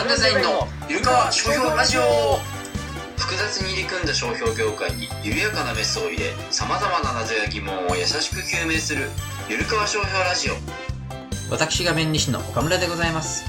[0.00, 2.00] ランデザインのゆるかわ商標ラジオ
[3.18, 9.10] 複雑に入り組んだ商標業界に緩やかなメスを入れさまざまな謎や疑問を優しく究明する
[9.50, 10.54] ゆるかわ商標ラジオ
[11.50, 13.44] 私が弁理士の岡村でございます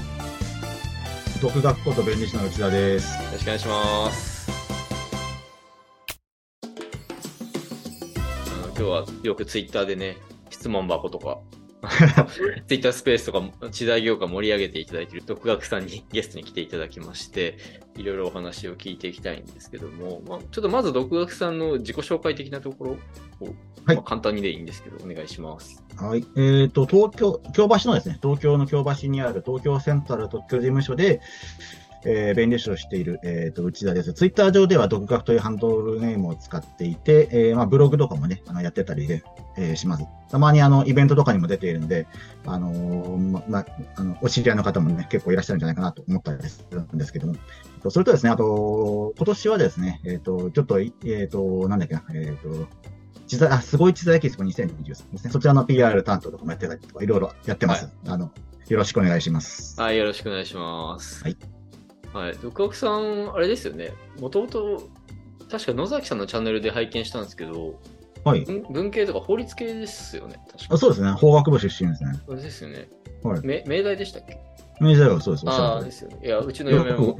[1.40, 3.16] 独学こと弁理士の内田です。
[3.16, 4.48] よろしくお願いします。
[8.46, 10.18] あの今日はよくツイッターでね、
[10.50, 11.40] 質問箱とか、
[12.68, 17.58] ツイッタースペースとか、知財業界盛り上げていただいている独学さんにゲストに来ていただきまして、
[17.96, 22.90] いろいろお話を聞いていきたいんですけども、まあ、ちょっとまず独学さんの自己紹介的なところ
[23.40, 23.44] を、
[23.84, 25.82] はいまあ簡単にでいいんですけど、お願いします。
[25.96, 26.24] はい。
[26.36, 31.20] えっ、と、東京、京橋のですね、東京の京橋にある東京セントラル特許事務所で、
[32.04, 34.12] えー弁理士をしている、えっ、と、内田です。
[34.12, 39.22] ツイッター上では独学というハンドルネームを使っていて、えーまあ、ブログとかもね、あのやってたりで、
[39.56, 40.04] えーします。
[40.30, 42.06] たまにあの、イベントとかにも出ているんで、
[42.46, 47.34] あのーま、まあの、お知り合いの方もね、結構いらっしゃるんじゃないかなと思ったりするんですけども。
[47.34, 52.68] えっとそれとですね、あと、今年はですね、えっ、と、ちょっと、いえっ、と、なんだっけな、えっ、と、
[53.26, 55.30] 知財、あ、すごい知財エキスポ2023ですね。
[55.30, 57.88] そちらの PR 担当とかもやってたりとか、いろいろやってます。
[58.06, 58.30] あの、
[58.68, 59.80] よろしくお願いします。
[59.80, 61.22] はい、よろしくお願いします。
[61.24, 61.61] はい。
[62.12, 63.92] はい、独学さん、あれですよね。
[64.20, 64.88] もともと、
[65.50, 67.78] 確か野崎さんのチャンネルで拝見したんですけど、
[68.24, 68.44] はい。
[68.44, 70.36] 文文系とか法律系ですよね。
[70.50, 71.10] 確かあそうですね。
[71.12, 72.12] 法学部出身ですね。
[72.26, 72.88] そうですよね。
[73.22, 74.38] はいめ明大でしたっけ？
[74.80, 75.48] 明治大学そうです。
[75.48, 76.18] ああ、るですよね。
[76.24, 77.16] いや、うちの嫁も。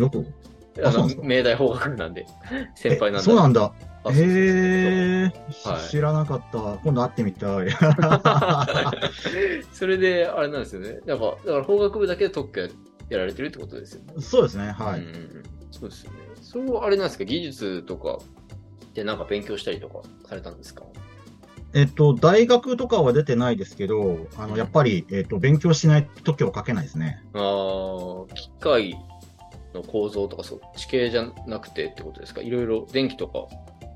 [0.82, 2.26] あの明大法学部なんで、
[2.74, 3.18] 先輩なんで。
[3.18, 3.72] えそうなんだ。
[4.10, 5.32] へえ、
[5.68, 6.58] はい知らなかった。
[6.82, 7.68] 今度会ってみたい。
[9.72, 11.00] それで、あれなんですよね。
[11.06, 12.68] なんか、だから法学部だけで特許や
[13.18, 14.14] られてるってことですよね。
[14.20, 14.72] そうですね。
[14.72, 15.00] はい。
[15.00, 16.18] うんそうですよね。
[16.42, 18.18] そう、あれなんですか、技術とか
[18.94, 20.84] でなんか勉強したりとかされたんですか？
[21.74, 27.22] えっと、大学とかは出てないですけど、あの、やっぱり、えっと、勉強しないと特許を書けないですね。
[27.32, 28.94] ああ、機械
[29.72, 32.42] の構造とかそっち系じゃなくてってことですか？
[32.42, 33.48] いろいろ電気とかも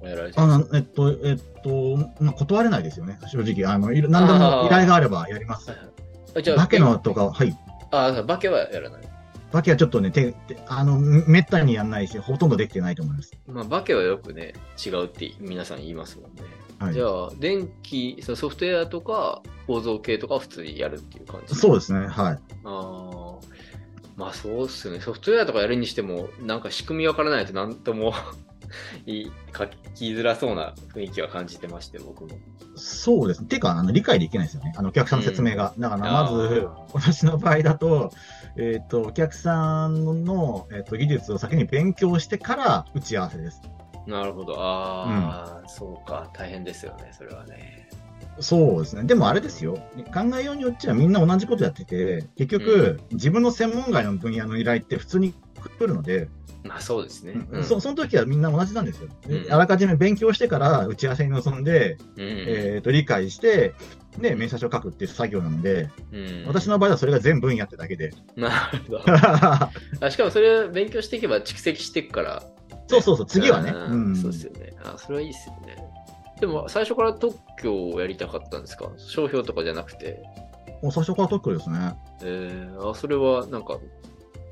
[0.05, 3.19] やられてあえっと、えっと、まあ、断れないですよね。
[3.27, 3.71] 正直。
[3.71, 5.75] あの、何でも依頼があればやりますか。
[6.35, 7.55] あじゃあ、バケのとか、はい。
[7.91, 9.06] あ、バケはやらない。
[9.53, 13.33] バケはちょっとね、手、手あの、めったにやんないし、ほとんどできてないと思います。
[13.47, 16.43] まあ、バケはよくね、違うって皆さん言いますもんね。
[16.79, 21.55] はいじゃあ、電気、ソフトウェアとか構造系とかは普通にやるっていう感じ？
[21.55, 22.35] そうですね、はい。
[22.35, 23.35] ああ、
[24.17, 25.01] まあそうっすね。
[25.01, 28.13] ソフトウェアとかやるにしても、なんか仕組みわからないとなんとも
[29.07, 32.39] いい書きづらそうな雰囲気は感じてまして、僕も。
[32.75, 33.49] そうですね。
[33.49, 34.75] てか、あの、理解できないですよね。
[34.77, 35.73] あの、お客さんの説明が。
[35.79, 38.13] だから、まずあ、私の場合だと、
[38.59, 43.61] えっ、と、お客さんの、えっ、と、技術を先に勉強してから打ち合わせです。
[44.07, 44.55] なるほど。
[44.59, 46.31] ああ、そうか。
[46.33, 47.89] 大変ですよね、それはね。
[48.41, 49.05] そうですね。
[49.05, 49.79] でもあれですよ。
[50.13, 55.33] 考えようによっちゃみんな同じことやってて、結局、自分の専門外の分野の依頼って普通に
[55.79, 56.29] 来るので、
[56.67, 57.35] まあそうですね。
[57.51, 57.65] うん。
[57.65, 59.09] そその時はみんな同じなんですよ。
[59.27, 63.75] でうんあらかじめ勉強してから打ち合わせに臨んで、うんえー、と理解して、
[64.19, 68.13] で、明細書を書くっていう作業なので、うん私の場合はそれが全分野ってだけで。
[68.37, 69.03] なるほど。
[70.01, 72.43] あしかもそれを勉強していけば蓄積していくから。
[72.89, 73.71] そうそうそう、次はね。
[73.71, 74.73] うんうんそうですよね。
[74.85, 75.77] あ、それはいいですよね。
[76.41, 78.91] でも、最初から特許をやりたかったんですか？
[78.99, 80.23] 商標とかじゃなくて。
[80.83, 81.95] もう最初から特許ですね。
[82.23, 83.79] えー、あ、それは、なんか、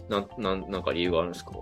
[0.09, 1.53] なん、なん、なんか理由があるんですか？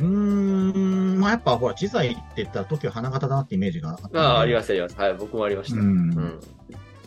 [0.00, 4.20] うーん、まあやっぱほら、知財って言ったら特許花形だなってイメージがあった。
[4.20, 4.96] ああ、あります、あります。
[4.98, 5.80] はい、僕もありました。
[5.80, 6.10] ううん。
[6.10, 6.40] ん。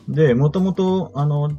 [0.08, 1.52] で、もともと、あの、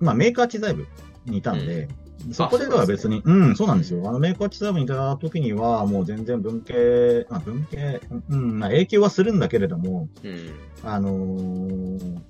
[0.00, 0.86] まあメーカー知財部
[1.26, 1.88] にいたんで、
[2.32, 4.08] そこでは別に、うん、そうなんですよ。
[4.08, 10.50] あの、メーカー知財部にいた時には、もう全然文系、まあ文系、うん、まあ影響はするんだけれども、うん。
[10.84, 12.20] あのー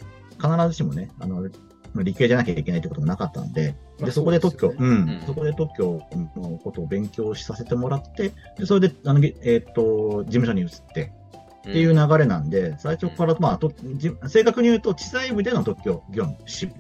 [0.43, 1.49] 必ずしもね、あの、
[1.97, 6.01] 理系じゃなきゃいけないってこともなかったんで、まあで、そこで特許、そうん、うんそこで特許
[6.37, 11.13] のことを勉強しさせてもらって、で、それで、あの、げえーっと、事務所に移って
[11.61, 16.73] っていう流れなんで、最初から、まあ、とじ正確に言うと、地裁部での特許業務、志望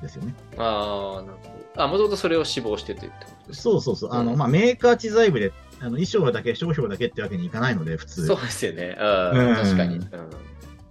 [0.00, 0.34] ですよね。
[0.56, 1.82] ああ、なるほど。
[1.82, 4.10] あ、もともとそれを志望しててってことですそうそうそう。
[4.12, 8.26] あの、うんまあ、メーカー知財部で、あの、衣装だけ、商標だけってわけにいかないので、普通。
[8.26, 8.96] そうですよね。
[8.98, 9.96] うん確かに。
[9.96, 10.47] うん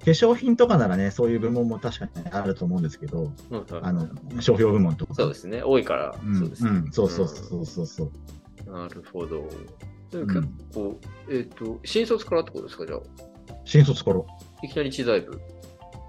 [0.07, 4.07] 化粧品とかならね、そういう部門も確かにあると思うんですけど、うんあの、
[4.39, 5.13] 商標部門とか。
[5.13, 5.63] そうですね。
[5.63, 6.69] 多いから、うん、そうですね。
[6.69, 8.11] うんそうそうそうそう
[8.71, 9.43] なるほど。
[10.11, 10.97] 結構、
[11.29, 12.99] えっ、と、新卒からってことですか、じゃあ？
[13.65, 14.21] 新卒から。
[14.63, 15.41] いきなり知財部。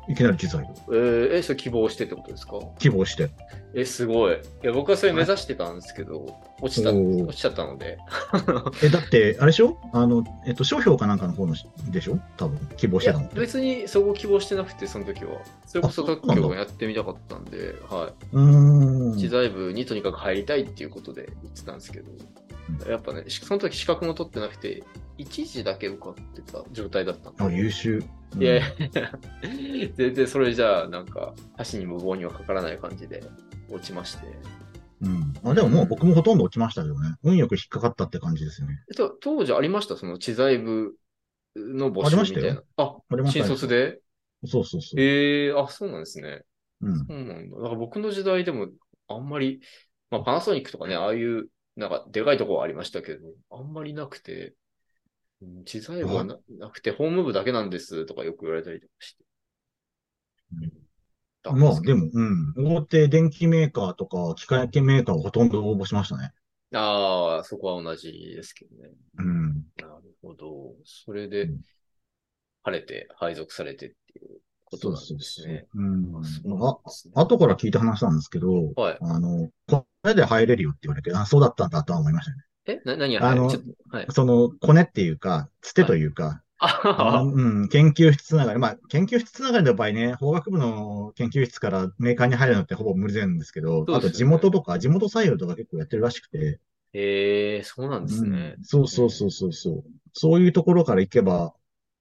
[0.09, 0.97] いきなり知財部。
[0.97, 2.53] えー、え、それ希望してってことですか？
[2.79, 3.31] 希望して。
[3.75, 4.35] え、すごい。
[4.35, 6.27] いや、僕はそれ目指してたんですけど、
[6.63, 7.99] 落ちた、おー落ちちゃったので。
[8.83, 9.79] え、だって、あれでしょ？
[9.93, 12.19] あの、えっと、商標かなんかの方のしでしょ？
[12.39, 13.41] 多分、希望いやしてたの。
[13.41, 15.41] 別にそこ希望してなくて、その時は。
[15.67, 19.17] それこそあそうなんだ特許をやってみたかったんで、はうーい。
[19.17, 19.19] ん。
[19.19, 22.11] 知財部にとにかく入りたいっていうことで言ってたんですけど、
[22.91, 24.83] やっぱね、しその時資格も取ってなくて、
[25.19, 27.45] 一時だけ受かってた状態だったんで。
[27.45, 27.99] あ、優秀。
[27.99, 28.65] うんいやいや、
[29.97, 33.23] 全然それじゃあ、なんか、箸に無棒にはかからない感じで
[33.69, 34.27] 落ちまして。
[35.01, 35.33] うん。
[35.45, 37.17] あ、でももう僕もほとんど落ちましたけどね。
[37.23, 38.83] 運よく引っかかったって感じですよね。
[38.91, 39.97] えっと、当時ありました？
[39.97, 40.95] その知財部
[41.57, 42.63] の募ありましたよ集みたいな。
[42.77, 44.01] あ、ありました新卒で？
[44.47, 45.01] そうそうそう。
[45.01, 46.43] ええあ、そうなんですね。
[46.81, 46.99] うん。
[46.99, 47.57] そうなんだ。
[47.57, 48.69] だから僕の時代でも、
[49.09, 49.61] あんまり、
[50.11, 54.55] まあ、パナソニックとかね、ああいう、なんか、でかいところはありましたけど、あんまりなくて、
[55.43, 59.25] うん知財部はななくて、ホーム部だけなんですとかよく言われたりとかして。
[60.55, 60.88] うん
[61.43, 62.55] だまあ、でも、うん。
[62.57, 66.33] 大手電機メーカーとか、機械系メーカーはほとんど応募しましたね。
[66.75, 68.91] ああ、そこは同じですけどね。
[69.19, 69.65] うん。
[69.77, 70.75] なるほど。
[70.85, 71.61] それでうん、
[72.63, 75.67] 晴れて配属されてっていうことなんですね。
[75.75, 79.01] うんあそうなんあ、ですね後から聞いた話なんですけど、はい。
[79.01, 82.43] あの、これで入れるよって言われて、あ、そうだったんだとは思いましたね。
[82.67, 84.07] えな、何があのちょっと、はい。
[84.11, 88.59] その、コネっていうか、つてというか、あうん、研究室つながり。
[88.59, 96.61] まあ、研究室つながりの場合ね、法学部の研究室からメーカーに入るのってほぼ無理なんですけど、ねあと地元とか、地元採用とか結構やってるらしくて、
[96.93, 98.55] へえそうなんですね。
[98.59, 99.85] うんそうそうそうそうそう。
[100.15, 101.55] そういうところから行けば、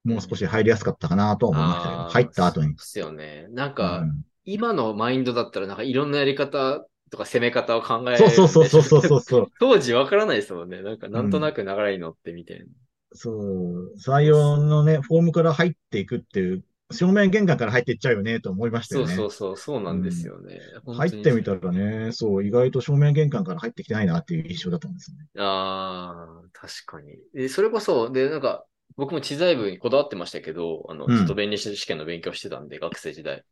[0.04, 2.74] もう少し入りやすかったかなとは思いましたけど、入った後にそう。
[2.76, 3.46] ですよね。
[3.50, 9.52] なんうか、ん今のマインドだったら、なんかいろんなやり方とか攻め方を考えるそうそうそうそうそうそうそう。
[9.58, 10.82] 当時わからないですもんね。
[10.82, 12.66] なんか、なんとなく流れに乗ってみたいな。
[13.12, 19.16] そう、採用のね、フォームから入っていくっていう、正面玄関から入っていっちゃうよねと思いましたそうよね。
[19.16, 20.60] そうそう、そうなんですよね。
[20.86, 25.26] 入ってみたらね、そう、意外と正面玄関から入ってきてないなっていう印象だったんですよね。
[25.38, 27.18] ああ、確かに。
[27.34, 28.64] え、それこそ、で、なんか、
[28.96, 33.44] 僕も知財部にこだわってましたけど、あの、うんずっと弁理士試験の勉強してたんで、学生時代。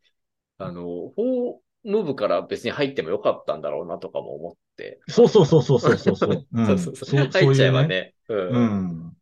[0.57, 0.83] あの、
[1.15, 4.99] 法務部から別に入ってもよかったんだろうなとかも思って。
[5.09, 6.47] そうそうそうそうそうそうそう。
[6.51, 7.09] うん そうそうそう。
[7.09, 8.15] そう入っちゃえばそういうね。
[8.49, 9.16] うん。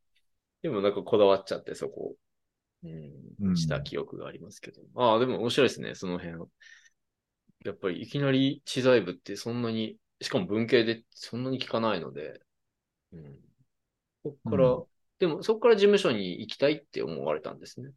[0.65, 0.71] うん。
[0.71, 2.15] でもなんかこだわっちゃって、そこ。
[2.83, 2.87] う。
[2.87, 4.81] うんんした記憶がありますけど。
[4.95, 6.43] ああ、でも面白いですね、その辺。
[7.63, 12.41] やっぱりいきなり知財部ってそんなに、しかも文系でそんなに聞かないので。
[13.13, 13.39] うん。
[14.23, 14.83] そっから、うん
[15.17, 17.93] でもそこから事務所に行きたいって思われたんですね。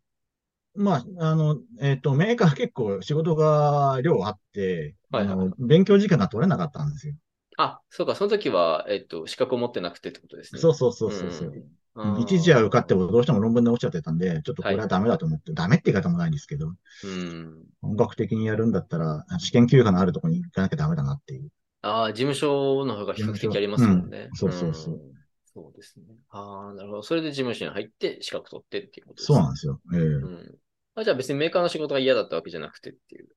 [0.76, 7.14] まあ、あの、えっと、メーカー結構仕事が量あって、はいはいあの、勉強時間が取れなかったんですよ。
[7.56, 10.60] あ、そうか、その時は、えっと、資格を持ってなくてってことですね。
[10.60, 11.48] そうそうそうそうそう。
[11.48, 11.77] うん
[12.20, 16.74] 一時は受かってもどうしても論文で落ちちゃってたんで、ちょっとこれははいダメだと思って、ダメって言い方もないんですけど、
[17.04, 17.64] うん。
[17.80, 21.50] 本格的にやるんだったら、試験休暇のあるところに行かなきゃダメだなっていう。
[21.82, 24.28] ああ、事務所の方が比較的ありますもんね。
[24.30, 24.98] うんそうそうそうん
[25.54, 26.04] そうですね。
[26.30, 27.02] ああ、なるほど。
[27.02, 29.80] それで事務所に入って資格取ってっていうことですそうなんですよ。
[29.92, 30.58] ええうん。
[30.94, 33.28] あ、じゃあ別にメーカーの仕事が嫌だったわけじゃなくてっていう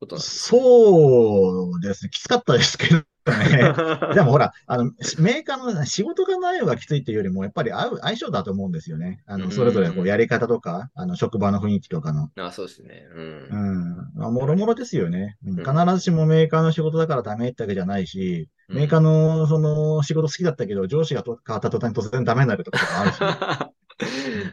[0.00, 0.60] ことなんですね。
[0.60, 2.10] そうですね。
[2.10, 3.04] きつかったですけどね。
[4.14, 4.84] でもほら、あの、
[5.18, 9.22] メーカーの仕事がないのがきついっていうよりも、やっぱり合う、相性だと思うんですよね。
[9.26, 12.30] あうんの、それぞれこうやり方とか、あの、職場の雰囲気とかの。
[12.36, 13.08] あそうですね。
[13.12, 13.18] う。
[13.18, 13.96] うんん。
[14.14, 15.36] まあ、もろもろですよね。
[15.44, 23.18] うんうん必ずしもメーカーの仕事だからダメってわけじゃないし、メーカーの、の、その、仕事好きだったけど、上司がと変わった途端に突然ダメになるとかもあるし、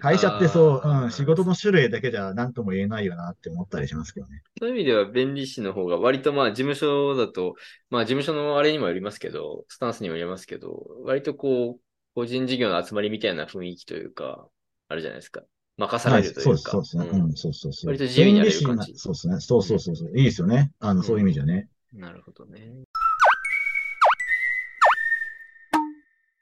[0.03, 4.43] 会社ってそう、うん、仕事の種類だけじゃ何とも言えないよなって思ったりしますけどね。
[4.59, 7.55] そういう意味では弁理士の方が割とまあ事務所だと、
[7.89, 11.81] まあ事務所のあれにもよりますけど、スタンスにもよりますけど、割とこう、
[12.15, 14.47] 個人事業の集まりみたいな雰囲気というか、
[14.89, 15.41] あるじゃないですか。
[15.77, 16.71] 任さはい、れるといそうか。
[16.71, 17.05] そうですね。
[17.11, 17.87] うんうん、そうそうそう。
[17.87, 19.39] 割と自由にやれる感じそうですね。
[19.39, 20.17] そうそうそうそう。
[20.17, 20.71] いいですよね。
[20.79, 21.69] あの、そういう意味じゃね。
[21.93, 22.83] なるほどね。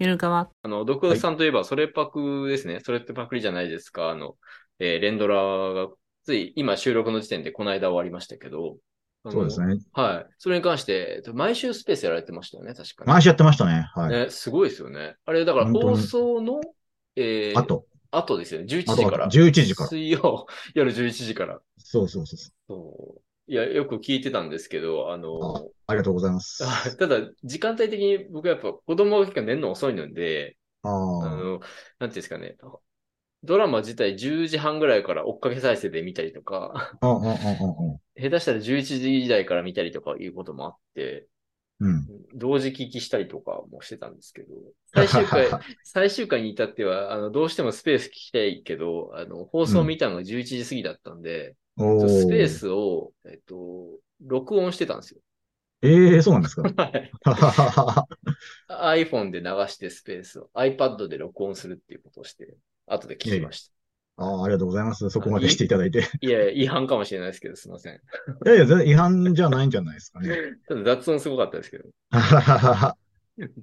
[0.01, 0.49] ゆるかわ。
[0.63, 2.79] あの、独学さんといえば、それパクですね。
[2.83, 4.09] それってパクリじゃないですか。
[4.09, 4.35] あの、
[4.79, 5.89] えー連ドラが、
[6.23, 8.77] つい今収録の時点でこの間終わりましたけど。
[9.29, 9.77] そうですね。
[9.93, 10.33] はい。
[10.39, 13.11] それに関して、えっと毎週スペースやられてましたよね、確かに。
[13.11, 13.87] 毎週やってましたね。
[13.93, 14.09] はい。
[14.09, 15.15] ね、すごいですよね。
[15.25, 16.61] あれ、だから放送の、
[17.15, 18.67] えー、あと、後ですよね。
[18.67, 19.27] 11あと、時から。
[19.29, 19.89] 11時から。
[19.89, 21.59] 水曜、夜11時から。
[21.77, 23.21] そうそうそうそそう。
[23.51, 25.73] いや、よく聞いてたんですけど、あの、う。
[25.85, 26.63] ありがとうございます。
[26.65, 31.59] あただ、時間帯的に僕はやっぱ子供が結構寝るの遅いので、ああの、なんてい
[32.05, 32.55] うんですかね。
[33.43, 36.97] ドラマ自体10時半ぐらいから追っかけ再生で見たりとか、
[38.15, 41.27] 下手したら11時台から見たりとかいうこともあって、
[41.81, 42.07] うん。
[42.33, 44.47] 同時聞きしたりとかもしてたんですけど、
[44.93, 45.47] 最終回、
[45.83, 52.47] 最終回に至っては、あの、どうしてもスペース聞きたいけど、あの、放送見たのが11時過ぎだったんで、おスペー。
[52.47, 53.55] スを、えっと、
[54.21, 55.21] 録音してたんですよ。
[55.83, 56.61] ええそうなんですか？
[56.77, 57.11] はい。
[58.69, 62.55] iPhone で流してスペースを iPad で録音するっていうことをして、
[62.87, 63.73] 後で聞きました。
[64.17, 65.09] ああ、ありがとうございます。
[65.09, 66.07] そこまでしていただいて。
[66.21, 67.95] いや、違反かもしれないですけど、すいません。
[67.95, 67.97] い
[68.45, 70.37] やいや、全然違反じゃないんじゃないですかね。
[70.67, 71.89] ただ雑音すごかったですけど。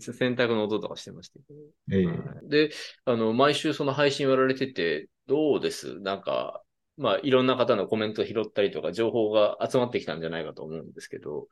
[0.00, 1.60] 洗濯の音とかしてましたけど。
[1.96, 2.12] ええは
[2.42, 2.70] いで、
[3.04, 6.00] あの、毎週その配信やられてて、どうです？
[6.00, 6.62] なんか、
[6.98, 11.48] まあ、いろんな方のコメントを拾ったりとか、情報が集まってきたんじゃないかと思うんですけど、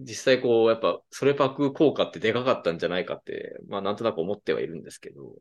[0.00, 5.34] 実際こう、やっぱ、それパク効果ってでかかったんじゃないかって、まあ、なんとなく思ってはいるんですけど、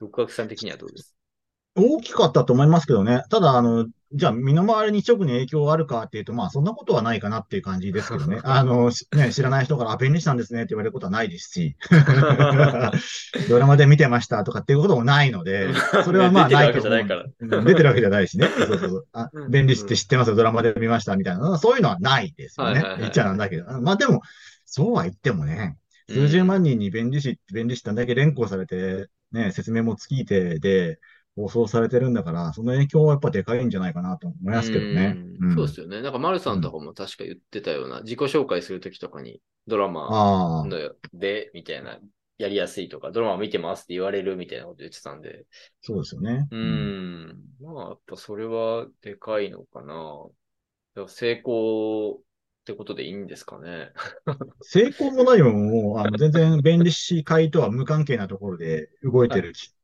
[0.00, 1.16] 独学さん的にはどうです？
[1.76, 3.22] 大きかったと思いますけどね。
[3.30, 8.40] ただ、あの、じゃあ、身の回りに直に影響あるかっていうと、まあ、そんなことはないかなっていう感じですけどね。
[8.42, 11.76] あの、しね、知らない人から、あ、便利したんですねって言われることはないですし、
[13.48, 15.68] ドラマで見てましたとかっていうこともないので、
[16.04, 16.74] それはまあないと思う。
[16.74, 17.24] けじゃないから。
[17.24, 18.48] うん出てるわけじゃないしね。
[18.48, 19.06] そうそうそう。
[19.12, 21.56] あうん、便利って知ってますよ、ドラマで見ましたみたいな。
[21.58, 22.82] そういうのはないですよね。
[22.98, 23.80] 言っちゃなんだけど。
[23.80, 24.22] まあでも、
[24.64, 25.76] そうは言ってもね、
[26.08, 30.98] 数十万人に便利士、便利士ってんだけ連行されて、ね、説明も尽きてで、
[31.40, 35.16] 放送されてるんだから、その影響はやっぱでかいんじゃないかなと思いますけどね。
[35.40, 36.02] うんんそうですよね。
[36.02, 40.64] なんか、丸さんとかも確か言ってたような、自己紹介するときとかに、ドラマ
[41.14, 41.98] で、みたいな、
[42.38, 45.44] やりやすいとか、ドラマ見てますって言われるみたいなこと言ってたんで、
[45.80, 46.48] そうですよね。
[46.50, 46.56] う。
[46.56, 47.36] ん。
[47.60, 51.06] まあ、やっぱそれはでかいのかな。
[51.08, 52.20] 成功っ
[52.64, 53.90] てことでいいんですかね。
[54.62, 59.79] 成功も何ももう、あの、全然便利士会とは無関係なところで動いてるしあ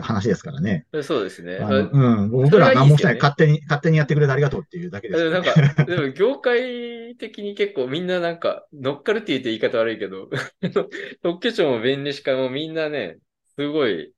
[0.00, 0.86] 話ですからね。
[1.02, 1.54] そうですね。
[1.54, 3.14] うん、僕らは何もしてない。
[3.16, 5.30] 勝手に、勝手にやってくれてありがとうっていうだけです。
[5.30, 10.28] なんか、でも業界的に結構みんななんか乗っかるって言って言い方悪いけど、
[11.22, 13.18] 特許庁も弁理士会もみんなね、
[13.56, 14.12] すごい、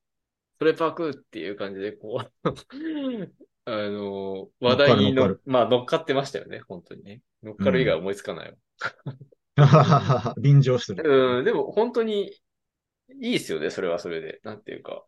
[0.59, 2.49] それパクっていう感じでこう、
[3.67, 7.23] あの、話題にのまあ乗っかってましたよね、本当にね。
[7.43, 8.57] 乗っかる以外思いつかないよ。
[10.41, 11.39] 便乗する。
[11.39, 12.33] うん、でも本当に
[13.21, 14.41] いいですよね、それはそれで。
[14.45, 15.05] なんていうか。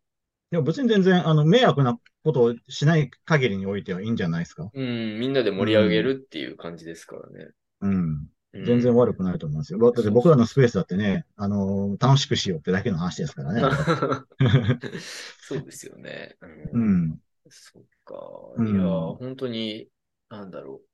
[0.50, 4.70] でも別に全然、あの、迷惑なことをしない限りにおいてはいいんじゃないですか。
[4.72, 7.50] うん、みんなで盛り上げるっていう感じですからね。
[7.80, 7.92] うん。
[7.92, 8.28] うん
[8.64, 9.78] 全然悪くないと思いますよ。
[9.78, 13.60] だって僕らのスペースだってね、あの楽しくしようってだけの話ですからね。
[15.42, 16.36] そうですよね。
[16.72, 17.20] ううんん。
[17.50, 18.16] そっか。
[18.56, 19.88] うんいや、本当に、
[20.30, 20.88] なんだろう。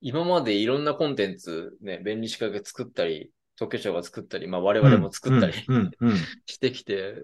[0.00, 5.52] 今までいろんなコンテンツ、ね、便利士会が作ったり、特許庁が作ったり、まあ我々も作ったり。
[6.46, 7.14] してきて、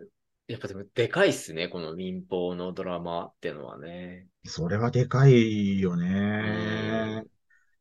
[0.48, 4.28] やっぱでもでかいっすね、この民放のドラマってのはね。
[4.44, 7.24] それはでかいよね。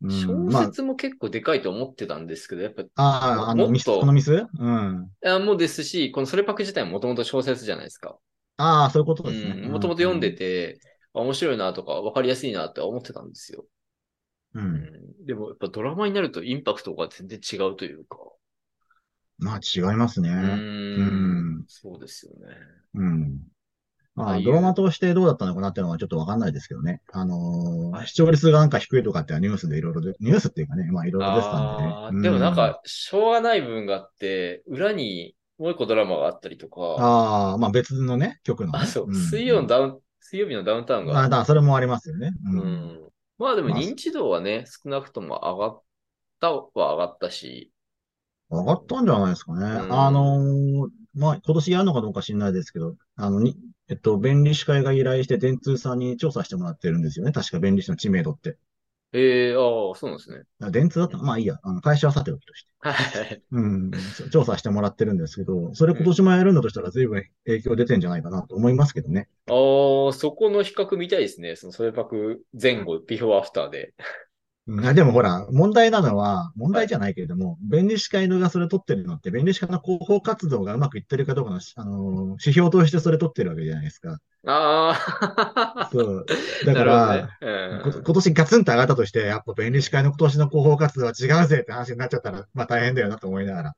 [0.02, 4.32] うん小まあ、説も結構でかいと思ってたんですけど、やっぱ、ああ、あの、ミス、このミス？
[4.58, 5.10] うん。
[5.26, 8.18] あもうですし、このそれパク自体ももともと小説じゃないですか。
[8.58, 9.56] ああ、そういうことうですね。
[9.68, 10.80] ん、もともと読んでて、
[11.14, 13.66] あ面白いなとか、わかりやすいなって思ってたんですよ。
[14.54, 14.60] う。
[14.60, 14.90] うん
[15.22, 18.18] ん、でも、やっぱドラマになるとインパクトが全然違うというか。
[19.38, 20.30] まあ、違いますね。
[20.30, 22.56] うんん、そうですよね。
[22.96, 23.40] うん。
[24.16, 27.02] まあ、ドラマとしてどうだったのかなっていうのはちょっとわかんないですけどね。
[27.12, 38.80] あのーはい視聴率がなんか低いとかってニュースでいろいろで、ニュースっていうかね、まあいろいろ出てたんでねでもなんか、しょうがない部分があって、裏にもう一個ドラマがあったりとか、ああ、まあ別のね、曲のね。
[38.80, 42.32] あ、そう、ん水曜のダウン、水曜日のダウンタウンああ、が、だそれもありますよね。
[42.46, 42.66] ううん。
[42.68, 43.12] ん。
[43.38, 45.84] まあでもまあ認知度はね、少なくとも上がっ
[46.40, 47.72] たは上がったし、
[48.60, 49.60] 上がったんじゃないですかね。
[49.62, 53.56] んあのーまあ今年やるのかどうか知らないですけど、あの、に、
[53.88, 57.32] えっと、弁理士会が依頼して電通さんに調査してもらってるんですよね。
[57.32, 58.58] 確か弁理士の知名度って。
[59.14, 59.60] ええあ
[59.94, 60.44] あ、そうなんですね。
[60.60, 61.18] あ電通だった？
[61.18, 62.70] まあいいや、あの会社はさておきとして。
[62.82, 62.92] は
[63.24, 63.42] い。
[63.50, 69.30] うん、そう調査してもらってるんですけど、それ今年もやるんだとしたら随分影響出てんじゃないかなと思いますけどね。
[69.48, 69.54] あ
[70.10, 71.56] あ、そこの比較見たいですね。
[71.56, 73.94] その、それパク前後、ビフォーアフターで。
[74.96, 84.18] でもほら、問題なのは、問題じゃないけれども、弁理士会のがそれ取ってるのって、弁理士会の広報活動がうまくいってるかどうかの、あのー指標としてそれ取ってるわけじゃないですか。
[84.48, 85.85] ああ。
[85.98, 86.26] そう。
[86.64, 93.74] だかなら、ねこ今年ガツンと上がったとして、やっぱ弁理士会の今年の広報活動は違うぜって話になっちゃったら、まあ大変だよなと思いながら。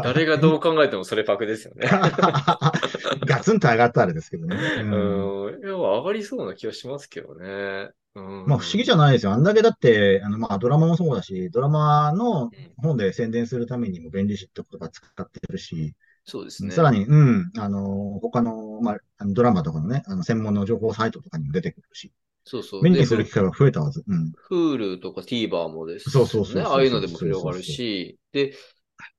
[0.00, 1.88] 誰がどう考えてもそれパクですよね。
[3.26, 4.56] ガツンと上がったらですけどね。
[4.56, 5.60] ううんん。
[5.60, 7.90] いや、上がりそうな気がしますけどね。
[8.14, 8.46] うん。
[8.46, 9.32] まあ不思議じゃないですよ。
[9.32, 16.70] あんだけだって、あの、まあドラマもそうだし、ドラマのうん本で宣伝するためにも弁理士って言葉使ってるし、そうですね。
[16.70, 22.12] さらに、うん、あの、他の、まあ、あのドラマとかのね、あの、専門の情報サイトとかにも出てくるし、
[22.44, 22.82] そうそう。
[22.82, 24.04] 目にする機会は増えたはず。
[24.06, 24.32] うん。
[24.50, 26.12] Hulu とか TVer もです、ね。
[26.12, 28.54] そうそうそうああいうのでも広がるし、で、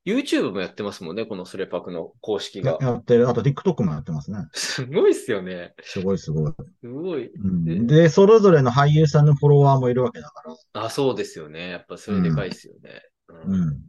[0.06, 2.78] YouTube もやってますもんね、このスレパクの公式やが。
[2.82, 3.30] やってる。
[3.30, 4.40] あと TikTok もやってますね。
[4.54, 5.74] すごいっすよね。
[5.82, 6.54] すごいすごい。
[6.82, 7.34] すごい。
[7.34, 10.44] うん、で、それぞれの俳優さんのフォロワーもいるわけだか
[10.74, 10.84] ら。
[10.86, 11.70] あ、そうですよね。
[11.70, 13.02] やっぱそれでかいっすよね。
[13.30, 13.82] うんうん。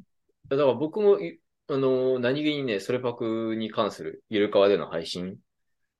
[0.49, 5.39] だから僕もい、あの、何気にね、それパクに関するゆるかわでの配信、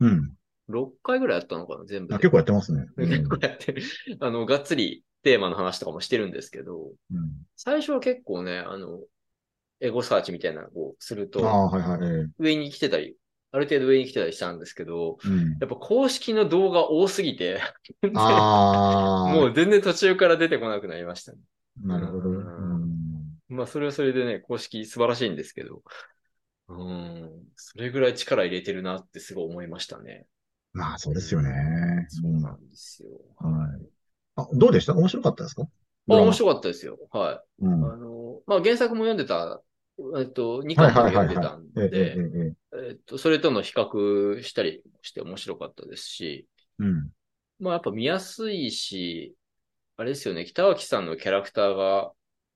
[0.01, 0.37] うん。
[0.69, 2.15] 6回ぐらいやったのかな、全部で。
[2.15, 2.87] あ結構やってますね。
[2.97, 3.83] う ん結構やってる。
[4.21, 9.01] あの、がっつりテーマの話とかもしてるんですけど、うん最初は結構ね、あの、
[9.81, 12.09] エゴサーチみたいなのをするあと、あ、はいはい。
[12.09, 13.17] ええ上に来てたり、
[13.53, 15.57] ある程度上に来てたりしたんですけど、うん。
[15.61, 17.61] やっぱ公式の動画多すぎて、
[18.15, 21.39] ああ、 もう全然途中から出てこなくなりましたね。
[21.83, 22.31] なるほど。
[22.31, 22.84] ううんん。
[23.49, 25.83] まあ、それはそれでね、公式素晴らしいんですけど、
[26.69, 30.27] うん、それぐらい力入れてるなってすごい思いましたね。
[30.73, 32.07] まあ、そうですよね。
[32.09, 33.11] そうなんですよ。
[33.37, 33.87] はい
[34.37, 34.95] あ、どうでした？
[34.95, 35.63] 面白かったですか？
[36.09, 36.99] あ、面白かったですよ。
[37.13, 37.65] はい。
[37.65, 37.73] うん。
[37.93, 39.63] あの、まあ、原作も読んでた、
[40.19, 42.17] えっと、2はい巻も読んでたんで、
[42.73, 46.49] えっと、それとの比較したりして面白かったですし、
[46.81, 47.11] うん。
[47.61, 49.37] まあ、やっぱ見やすいし、
[49.97, 52.11] あれですよね、北脇さんのキャラクターが、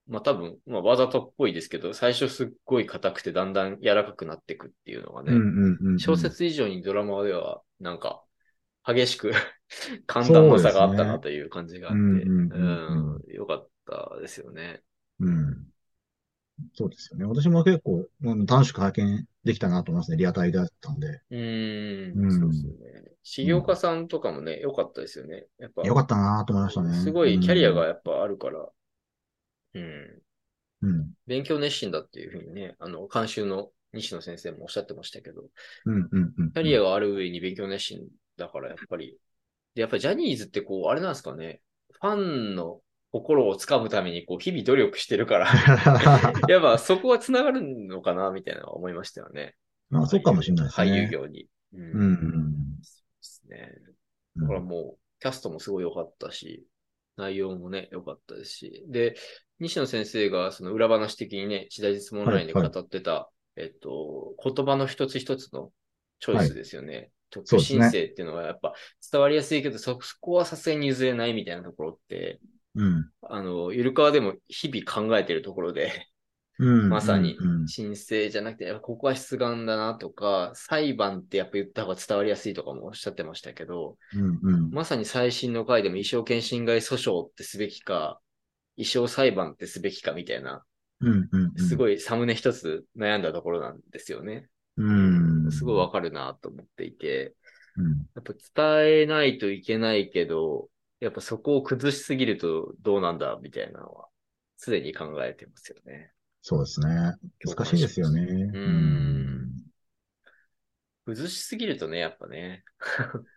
[0.09, 5.99] まあ多分、まあわざとっぽいですけど、最初すっごい硬くてだんだん柔らかくなっていくっていうのがね、うんうんうんうん。
[5.99, 8.23] 小説以上にドラマでは、なんか、
[8.83, 9.31] 激しく
[10.07, 14.81] 簡単な差があったなという感じがあって、そうんうんうんうんよかったですよね。
[15.19, 15.69] うん。
[16.73, 17.25] そうですよね。
[17.25, 20.17] 私も結構、うん、楽しく拝見できたなと思いますね。
[20.17, 21.07] リアタイだったんで。
[21.07, 23.11] うーん、うんそうですよね。
[23.23, 25.45] 重岡さんとかもね、良かったですよね。
[25.59, 26.93] やっぱ、よかったなと思いましたね。
[26.95, 28.67] すごいキャリアがやっぱあるから、
[29.73, 29.83] うん、
[30.81, 30.89] うん。
[30.89, 31.11] うん。
[31.27, 35.43] 勉強熱心だっていうふうにね、あの、監修の西野先生もおっしゃってましたけど、
[35.85, 36.51] うんうんうん。
[36.51, 38.07] キャリアがある上に勉強熱心
[38.37, 39.17] だから、やっぱり、
[39.75, 41.61] で、やっぱりジャニーズってこう、あれなんですかね、
[41.91, 45.47] ファンの心をつかむためにこう、日々努力してるから、
[46.47, 49.55] やっぱそこは繋がるのかな、みたいなのは思いましたよね。
[49.89, 50.91] まあ、そうかもしれないですね。
[50.91, 51.47] 俳優業に。
[51.73, 53.71] うんうんうんそうですね。
[54.35, 54.41] うん。
[54.43, 56.65] だからもう、キャストもすごい良かったし、
[57.19, 58.85] 内容もね、良かったですし。
[58.87, 59.15] で、
[59.59, 65.71] 西野先生がその裏話的にね、時代実問ラインで語ってた、えっと、言葉の一つ一つの
[66.19, 67.11] チョイスですよね。
[67.29, 68.73] 特そうですね申請っていうのはやっぱ
[69.11, 72.39] 伝わりやすいけど、そそこはさすがに譲れないみたいなところって、
[72.75, 73.09] うん。
[73.21, 75.91] あの、ゆるかわでも日々考えてるところで、うん。
[76.59, 84.69] まさにうん申請じゃなくて、やっぱここは出願だなとか、裁判ってやっぱ言った方が伝わりやすいとかもおっしゃってましたけど、うんうん。
[84.71, 88.19] まさに最新の回でも衣装権侵害訴訟ってすべきか、
[88.75, 90.63] 衣装裁判ってすべきかみたいな、
[90.99, 91.67] うんうんうん。
[91.67, 94.47] すごいサムネ一つ悩んだところなんですよね。
[94.75, 94.91] う
[95.47, 95.51] ん。
[95.51, 97.35] すごいわかるなと思っていて、
[97.77, 98.05] うん。
[98.15, 104.07] やっぱ伝えないといけないけど、やっぱそこを崩しすぎるとどうなんだみたいなのは、
[104.57, 106.11] すでに考えてますよね。
[106.41, 107.13] そうですね。
[107.45, 108.21] 難しいですよね。
[108.21, 109.49] うん
[111.05, 112.63] 崩しすぎるとね、やっぱね、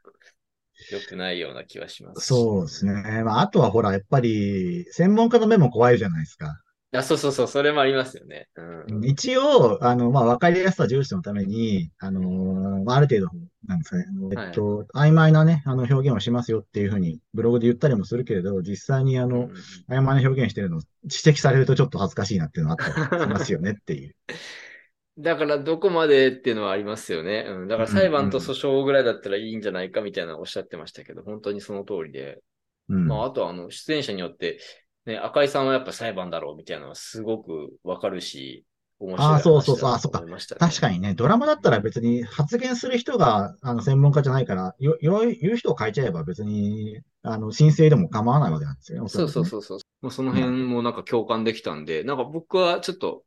[0.91, 2.27] 良くないような気はしますし。
[2.27, 3.23] そうですね。
[3.25, 6.61] まあ、あとはほら、やっぱり、専門家の目も怖いじゃないですか。
[6.94, 8.48] あ、そうそうそう、それもありますよね。
[8.55, 9.05] うん。
[9.05, 13.31] 一応、あの、まあ、わかりやすさ重視のために、あのーまあある程度、
[13.66, 19.52] なんですかね、えっと、曖昧なね、あの、表現をしますよっていうふうに、ブログで言ったりもするけれど、実際にあの、うん
[19.88, 24.14] 曖昧な表現してるのを指摘されるとちょっと恥ずかしいなっていうのがあったりしますよねっていう。
[25.18, 27.44] だからどこまでっていうのはありますよね。
[27.46, 27.68] うん。
[27.68, 32.42] だから裁判と訴訟ぐらいだったらいいんじゃないかみたいなおっしゃってましたけど、本当にその通りで。
[32.88, 33.07] うん。
[33.07, 34.59] まあ、あとはあの、出演者によって、
[35.07, 38.65] ね、赤井さんはやっぱ裁判だろうみたいなのはすごくわかるし、
[39.01, 40.23] 面白いあーそうそうそうあそっか
[40.59, 49.05] 確かにね、ドラマだったら別に発言する人が、あの、専門家じゃないから、よ、よ、言う人を変えちゃえば別に、あの、申請でも構わないわけなんですよね。
[49.05, 49.79] おそそうそうそうそう。
[50.03, 53.25] もうその辺もなんか共感できたんで、なんか僕はちょっと、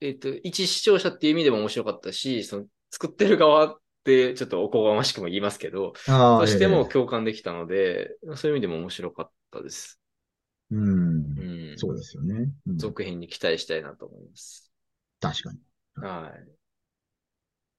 [0.00, 10.01] えっ、と、一視聴者っていう意味でも面白かったし、その作ってる側ってちょっとおこがましくも言いますけど、ああ、としてええも共感できたので、そういう意味でも面白かったです。
[10.72, 11.74] うんう。
[11.74, 11.78] ん。
[11.78, 12.48] そうですよね。
[12.66, 14.72] うん続編に期待したいなと思います。
[15.20, 15.58] 確かに。
[15.96, 16.52] はい。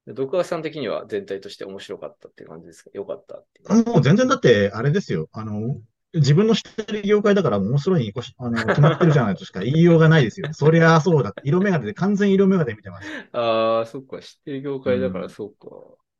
[0.05, 2.89] で独学さん的には全体として面白かったっていう感じですか？
[2.93, 3.85] 良かったっていう。
[3.85, 5.29] もう全然だって、あれですよ。
[5.31, 5.79] あの、
[6.13, 10.53] 自分の知ってる業界だから面白いにこしあの決まってるじゃないとしか 言いようがないですよ。
[10.53, 11.33] そりゃそうだ。
[11.43, 13.07] 色眼鏡で、完全色眼鏡で見てます。
[13.31, 15.67] ああ、そっか、知ってる業界だからうんそうか。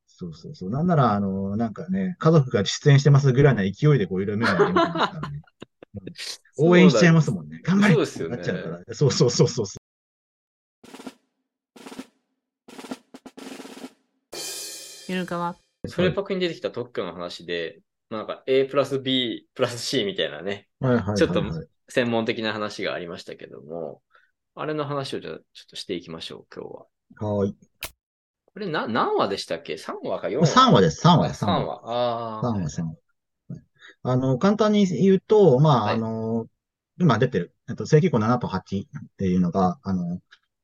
[0.08, 0.70] そうそうそう。
[0.70, 5.42] なんなら、あの、なんかね、家族が出演してますぐらいな勢いでこう色眼鏡で見てますからね。
[6.58, 7.62] 応援しちゃいますもんね。
[7.64, 8.96] 頑張れそうですよねなっちゃうから。
[8.96, 9.66] そうそうそうそう。
[15.08, 15.56] ゆるかわ。
[15.88, 21.18] それパクに出てきた特許の話で、まあなんか A プラス B プラス C みたいなね、はいはいはいはい。
[21.18, 21.44] ちょっと
[21.90, 24.02] 専門的な話がありましたけども、
[24.56, 26.86] あれの話をじゃあちょっとしていきましょう、今日は。
[27.36, 27.56] はーい。
[28.54, 31.82] これな、何話でしたっけ ?3 話か4話？3話です、3話です、3 3話。
[31.82, 31.82] 話。
[31.86, 32.42] ああ。
[32.44, 32.96] 3話です、3話。
[34.04, 36.48] あの、簡単に言うと、まあ、はいあの、
[37.00, 40.20] 今出てる、えっと、正規校7と8っていうのが、あの、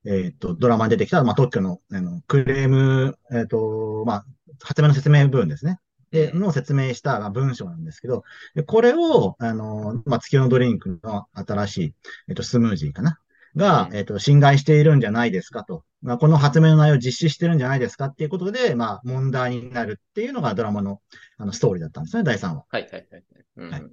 [0.05, 4.25] えっと、ドラマに出てきた、まあ、特許の、あの、クレーム、えっと、まあ、
[4.61, 5.79] 発明の説明部分ですね。
[6.11, 8.23] で、の説明したまあ文章なんですけど、
[8.55, 11.93] でこれを、あの、まあ、月夜のドリンクの新しい、
[12.29, 13.19] えっと、スムージーかな。
[13.55, 15.83] がう、んえっと、侵害しているんじゃないですかと。
[16.01, 21.01] まあ、この発明の内容を実施してるんじゃないですかっていうことで、まあ、問題になるっていうのがドラマの、
[21.37, 22.65] あの、ストーリーだったんですね、第3話。
[22.69, 23.23] はいはいはいはい。
[23.57, 23.83] うんはい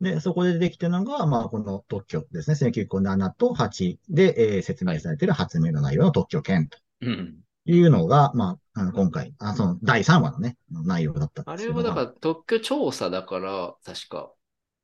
[0.00, 2.56] で、そこでできてるのが、まあ、この特許ですね。
[2.56, 7.36] 1907と8で、えー説明されている発明の内容の特許権とうん。
[7.64, 11.56] いうのが、まあ、あの今回、あその第3話のね、内容だったんあ。
[11.56, 14.30] れはだから特許調査だから、確か。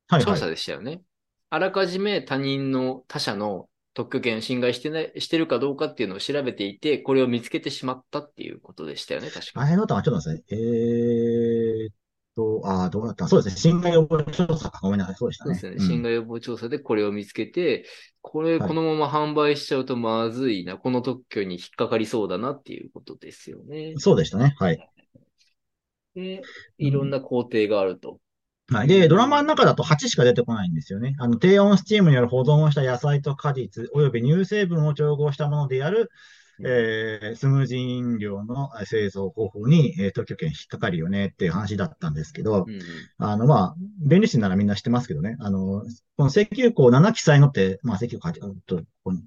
[0.07, 1.01] はいはい調査でしたよね。
[1.49, 9.61] あらかじめ他人の他者の特許権侵害してない、してるかどうかっていうのを調べていて、これを見つけてしまったっていうことでしたよね、確か。
[9.61, 10.59] あれだったかなちょっと待ってください。
[10.59, 11.95] えーっ
[12.35, 13.59] と、ああ、どうだったそうですね。
[13.59, 14.79] 侵害予防調査か。
[14.81, 15.15] ごめんなさい。
[15.15, 15.55] そうでしたね。
[15.55, 15.85] そうですね。
[15.85, 17.85] うん侵害予防調査でこれを見つけて、
[18.21, 23.93] これ、はいこのまま販売しちゃうとまずいな、この特許に引っかかりそうだなっていうことですよね。
[23.97, 24.55] そうでしたね。
[24.57, 24.89] はい。
[26.15, 26.41] で、
[26.77, 28.19] いろんな工程があると。
[28.71, 28.87] はい。
[28.87, 31.15] で、ドラマの中だと8しか出てこないんですよね。
[31.19, 36.09] あの、低温スチームによる保存をした野菜と果実、および乳成分を調合したものである、
[36.63, 42.81] えースムージー飲料の製造方法に、えー特許権引っかかるよねっていう話だったんですけど、うんうん
[43.17, 45.83] あの、まあ、弁理士ならみんな知ってますけどね、あの、
[46.17, 49.23] この請求項7記載のって、まあ、請求項8、うんと、ここに、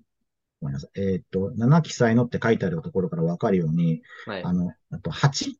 [0.60, 1.00] ごめんなさい。
[1.00, 4.52] えーっと、7記載のって書いてあるところからわかるように、はいあ。
[4.52, 5.56] の、あと 8?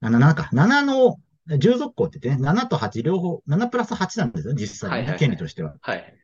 [0.00, 0.50] あ、7か。
[0.52, 1.16] 7の、
[1.56, 5.74] 従属項って言ってね、7と8両方、7プラス8なんですよ、実際にい権利としては。
[5.80, 6.14] はい。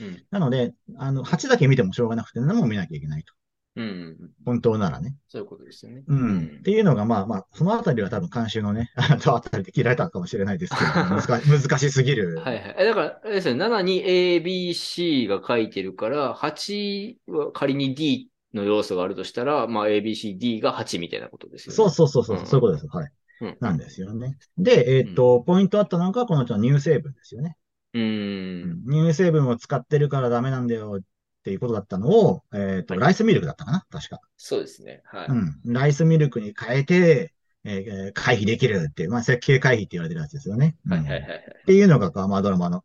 [0.00, 0.24] うん。
[0.30, 3.34] なので、あの、8だけ見てもしょうがなくて、7も見なきゃいけないと。
[3.76, 4.16] うん。
[4.46, 5.14] 本当ならね。
[5.28, 6.02] そういうことですよね。
[6.06, 6.56] うん。
[6.60, 12.36] っていうのが、まあまあ、そのあたりは多分監修のね、 あのあたりで切られたのかもしれないですけど、 難し難しすぎる。
[12.38, 12.76] はいはい。
[12.78, 21.76] えだから、あれですね、7に A、B、C が書いてるから、8は仮に D の要素があるとしたら、まあ A、B、C、D が8みたいなことですよね。
[21.76, 22.86] そうそうそうそう、うんそういうことです。
[22.88, 23.12] はい。
[23.40, 23.56] うん。
[23.60, 24.38] なんですよね。
[24.58, 27.56] で、えっ、と、ポイントあったのが、この乳成分ですよね。
[27.94, 28.84] うーん。
[28.88, 31.02] 乳成分を使ってるからダメなんだよっ
[31.42, 33.86] ていうことだったのを、えっ、と、はいライスミルクだったかな？
[33.90, 34.20] 確か。
[34.36, 35.02] そうですね。
[35.04, 35.28] はい。
[35.28, 35.60] うん。
[35.64, 37.32] ライスミルクに変えて、
[37.64, 40.76] えー回避できるっていう、まあ、設計回避って言われてるやつですよね。
[40.86, 41.38] うんはいはいはいはい。
[41.38, 42.84] っていうのが、まあ、ドラマの、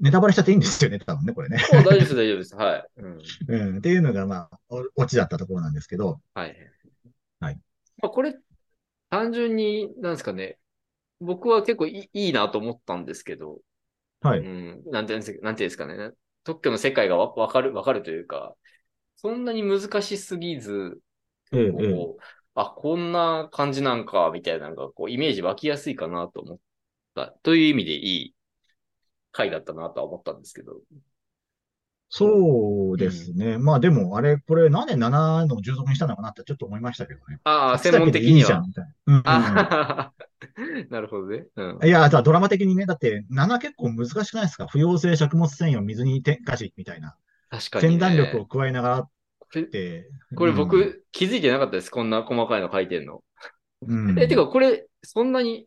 [0.00, 1.58] ネタバレしちゃっていいんですよね、多分ね、これね。
[1.70, 2.54] 大丈夫です、大丈夫です。
[2.54, 2.86] はい。
[2.96, 3.18] うん。
[3.48, 3.78] うん。
[3.78, 6.56] っていうのが、まあ、おオチだったところなんですけど、はい。
[7.40, 7.60] はい。
[8.02, 8.34] まあ、これ、
[9.10, 10.58] 単純に、なんですかね。
[11.20, 13.60] 僕は結構いいいいなと思ったんですけど、
[14.20, 14.40] はい。
[14.40, 14.84] うん。
[14.90, 16.12] なんていうんですなんていうんですかね。
[16.44, 18.56] 特許の世界がわわかる、わかるというか、
[19.16, 21.00] そんなに難しすぎず、
[21.52, 21.92] ええ、ええ。
[21.94, 22.22] こう、
[22.54, 26.58] あ、こんな感じなんか、みたいなのが、こう、イメージ湧きやすいかなと思っ
[27.14, 27.28] た。
[27.42, 28.34] という意味でいい
[29.32, 30.80] 回だったなとは思ったんですけど。
[32.08, 33.58] そうですね。
[33.58, 37.40] まあでも、あれ、これ、なんで7の従属にしたのかなってちょっと思いましたけどね。
[37.44, 38.66] ああ、8専門的にはいいじゃん。
[38.66, 39.16] みたいな。
[39.16, 40.12] うんあ
[40.90, 41.46] なるほどね。
[41.56, 41.78] うん。
[41.84, 44.66] いや、ドラマ的にね、だって7結構難しくないですか？
[44.66, 47.16] 不溶性食物繊維を水に添加し、みたいな。
[47.50, 48.00] 確かに、ね。
[48.00, 49.10] 洗顔力を加えながらっ
[49.70, 50.08] て。
[50.36, 51.90] これうん、僕、気づいてなかったです。
[51.90, 53.22] こんな細かいの書いてんの。
[53.86, 54.18] うん。
[54.18, 55.66] え、てか、これ、そんなに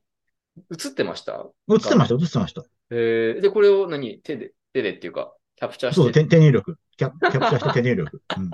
[0.71, 1.45] 映ってました？
[1.69, 2.63] 映ってました、映ってました。
[2.91, 4.19] えー、で、これを何？
[4.19, 6.77] 手で、手でっていうか、キャプチャーそう、して手手入力。
[6.97, 8.21] キャキャプチャーして手入力。
[8.37, 8.49] うん。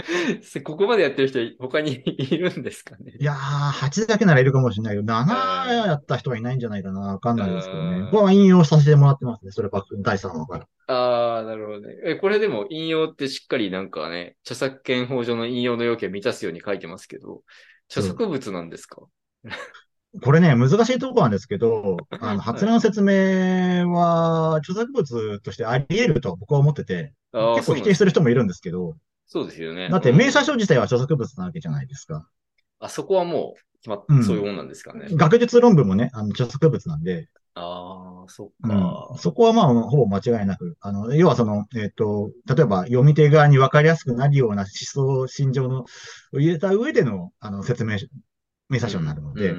[0.64, 3.12] ここまでやってる人他に いるんですかね？
[3.20, 7.00] いやー、8だけならいるかもしれないけど、7やった人はいないんじゃないかな。
[7.00, 8.10] わかんないですけどうんね。
[8.10, 9.50] これは引用させてもらってますね。
[9.52, 10.66] それば第3話から。
[10.86, 11.94] ああ、なるほどね。
[12.04, 17.42] え、これでも引用ってしっかりなんかね、著作権法上の引用の要件を満たすように書いてますけど、
[17.88, 19.02] 著作物なんですか？
[20.22, 28.96] これね、難しいところなんですけど、あの、発明の説明は、著作物としてあり得ると僕は思ってて、結構否定すする人もいるんですけど、
[29.26, 29.88] そうですよね。
[29.88, 32.28] だってうん名称書自体は著作物なわけじゃないですか。
[32.80, 35.06] あそこはもう決まっ、うんそういうもんなんですかね。
[35.12, 39.14] 学術論文もね、あの、著作物なんで、ああ、そっうんか。
[39.18, 45.84] そこはまあ、ほぼ間違いなく、あの、要はその、えっ、と、例えば読み手側に分かりやすくなるような思想、心情の、
[46.32, 47.98] を入れた上での、あの、説明
[48.70, 49.54] 書、名冊書になるので、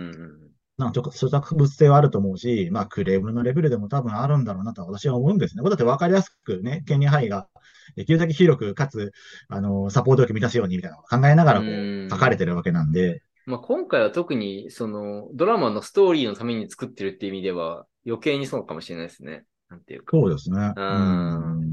[0.78, 5.63] なんかちょっと著作物性はあると思うし、まあ、クレームのレベルでも多分あるんだろうなと私は思うんですね。
[5.63, 7.47] だって分かりやすくね、権利範囲が
[7.95, 9.12] できるだけ広く、かつ、
[9.47, 19.45] あの、サポート力満たすようにみたいなのを考えながらこう書かれてるわけなんで、まあ、今回は特に、その、ドラマのストーリーのために作ってるっていう意味では、余計にそうかもしれないですね。
[19.69, 20.17] なんていうか。
[20.17, 20.74] そうですね。
[20.76, 21.71] うん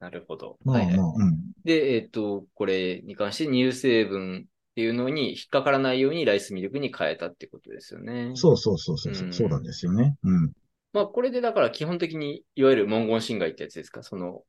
[0.00, 0.58] なるほど。
[0.64, 1.38] まあはいはいまあ、うん。
[1.64, 8.32] で、えっ、と、これに関して乳成分っていうのに引っかからないようにライスミルクに変えたってことですよね。
[8.34, 10.16] そうそうそうそう、うんそうなんですよね。
[10.24, 10.52] うん。
[10.92, 14.02] まあ、これでだから基本的に、いわゆる文言侵害ってやつですか？
[14.02, 14.42] その、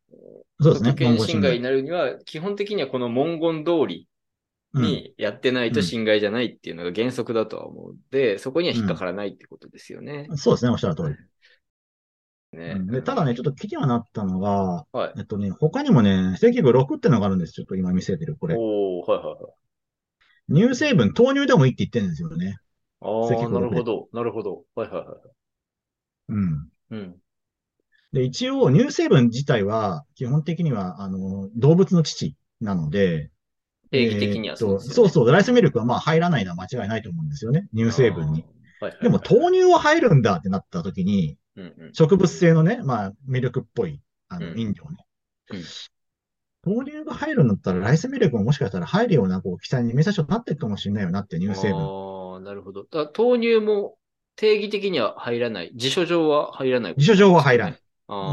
[0.60, 0.90] そうですね。
[0.90, 4.08] 特権侵害に文なるには、基本的にはこの文言通り
[4.74, 10.34] にやってないと侵害じゃないっていうのが原則だとは思うんで、そこには引っかからないってことですよねう。
[10.34, 10.38] ん。
[10.38, 11.16] そうですね、おっしゃる通り。
[12.58, 15.14] ねうんでただね、ちょっと気にはなったのが、はい。
[15.18, 17.54] えっとね、他にもね、1906ってのがあるんです。
[17.54, 18.56] ちょっと今見せてる、これ。
[18.58, 19.65] おー、はいはいはい。
[20.50, 22.58] 乳成分、豆乳でもいいって言ってるんですよね。
[23.02, 24.64] ああ、なるほど、なるほど。
[24.76, 25.18] はいはいはい。
[26.30, 26.70] うん。
[26.92, 27.22] うん。
[28.14, 33.30] で、一応、乳成分自体は、基本的には、あの、動物の乳なので、
[33.92, 34.96] 定義的にはそうですよね。
[34.96, 37.68] そうそう、ライスミルクはまあ入らないのは間違いないと思うんですよね。
[37.76, 38.42] 乳成分に。
[38.42, 41.94] はいはいはいでも、豆乳は入るんだってなった時に、うんうん。
[41.94, 44.98] 植物性のね、まあ、ミルクっぽい、あの、うん飲料ね。
[45.52, 45.62] うん
[46.66, 51.82] 豆乳が入るんだったら、ライスミルクももしかしたら入るような、こう、記載に明細書になってるかもしれないよなって、乳成分。
[51.82, 52.86] ああ、なるほど。
[52.86, 53.98] だ豆乳も
[54.36, 55.72] 定義的には入らない。
[55.76, 56.96] 辞書上は入らない。
[56.98, 57.82] 辞書上は入らない。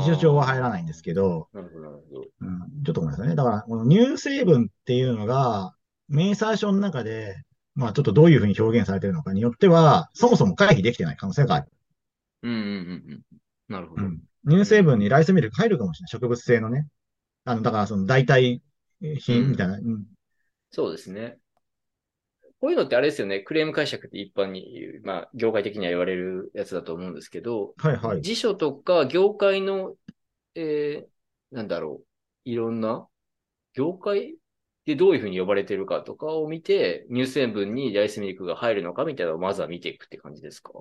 [0.04, 2.24] 辞書上は入らないんですけど、なるほど、なるほど。
[2.40, 3.34] うん、ちょっとごめんなさいね。
[3.34, 5.74] だから、この乳成分っていうのが、
[6.08, 7.36] 明細書の中で、
[7.74, 11.68] まあちょっとどういうふうに表現されてるのかによっては、そもそも回避できてない可能性がある。
[12.42, 13.22] うんうんうんうん。
[13.68, 14.02] なるほど。
[14.02, 14.20] うん。
[14.46, 16.10] 乳成分にライスミルク入るかもしれない。
[16.10, 16.86] 植物性のね。
[17.44, 18.60] あの、だからその代替
[19.18, 19.74] 品みたいな。
[19.74, 20.06] うん
[20.74, 21.38] そうですね。
[22.60, 23.40] こういうのってあれですよね。
[23.40, 24.64] クレーム解釈って一般に、
[25.04, 28.22] まあ、業界的には言われるやつだと思うんですけど、はいはい。
[28.22, 29.96] 辞書とか業界の、
[30.54, 33.06] えー、なんだろう、いろんな、
[33.74, 34.36] 業界
[34.86, 40.72] でどういうふうに呼ばれてるかとかを見て、乳成分にライスミルクが入るのかみたいなのをまずは見ていくって感じですか？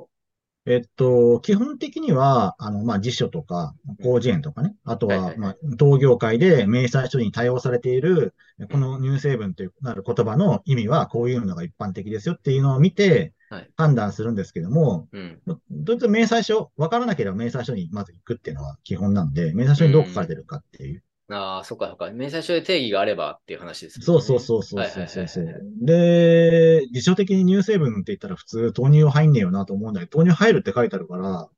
[0.67, 8.35] えっと、基本的には、あの、まあ、辞書とか、広辞苑とかね、あとは、はいはいまあ、同業界で明細書に対応されている、
[8.71, 15.41] この乳成分というなる言葉の意味は、こういうのが一般的ですよっていうのを見てはい、判断するんですけども、うん。
[15.69, 21.03] どういう明細書、わからなければ明細書にまず行くっていうのは基本なんで、明細書にどう書かれてるかっていう。
[21.37, 22.11] ああ、そっかそっか。
[22.11, 24.01] 明細書で定義があればっていう話です。
[24.01, 25.45] そうそうそうそうそうそう
[25.81, 31.49] で、辞書的に乳成分って言ったら普通豆乳は入んねえよなと思うんだけど、豆乳入るって書いてあるから、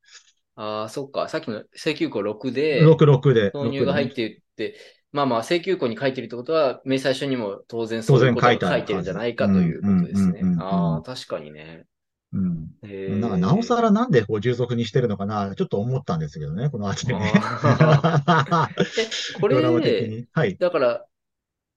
[0.56, 1.30] ああ、そっか。
[1.30, 3.52] さっきの請求項6で、66で。
[3.54, 4.80] 豆乳が入っ6でねてって、
[5.12, 10.42] まあまあ、請求項に書いてるってことは、明細書にも当然そういうことが書いてあるんじゃないかということですね。
[10.60, 11.86] ああ、確かにね。
[12.34, 12.68] うん。
[12.84, 17.32] へーなんか、なおさらなんでこう従属にしてるのかな、ちょっと思ったんですけどね、この後にね。
[18.98, 19.56] え、 これ。
[20.34, 20.58] はい。
[20.58, 21.08] だから、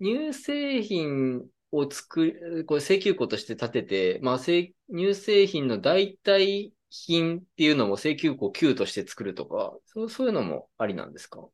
[0.01, 11.49] 乳製品を作る、これ請求項として立てて、まあ、せ乳製品の代替品っていうのも請求項9として作るとか、そうそういうのもありなんですか？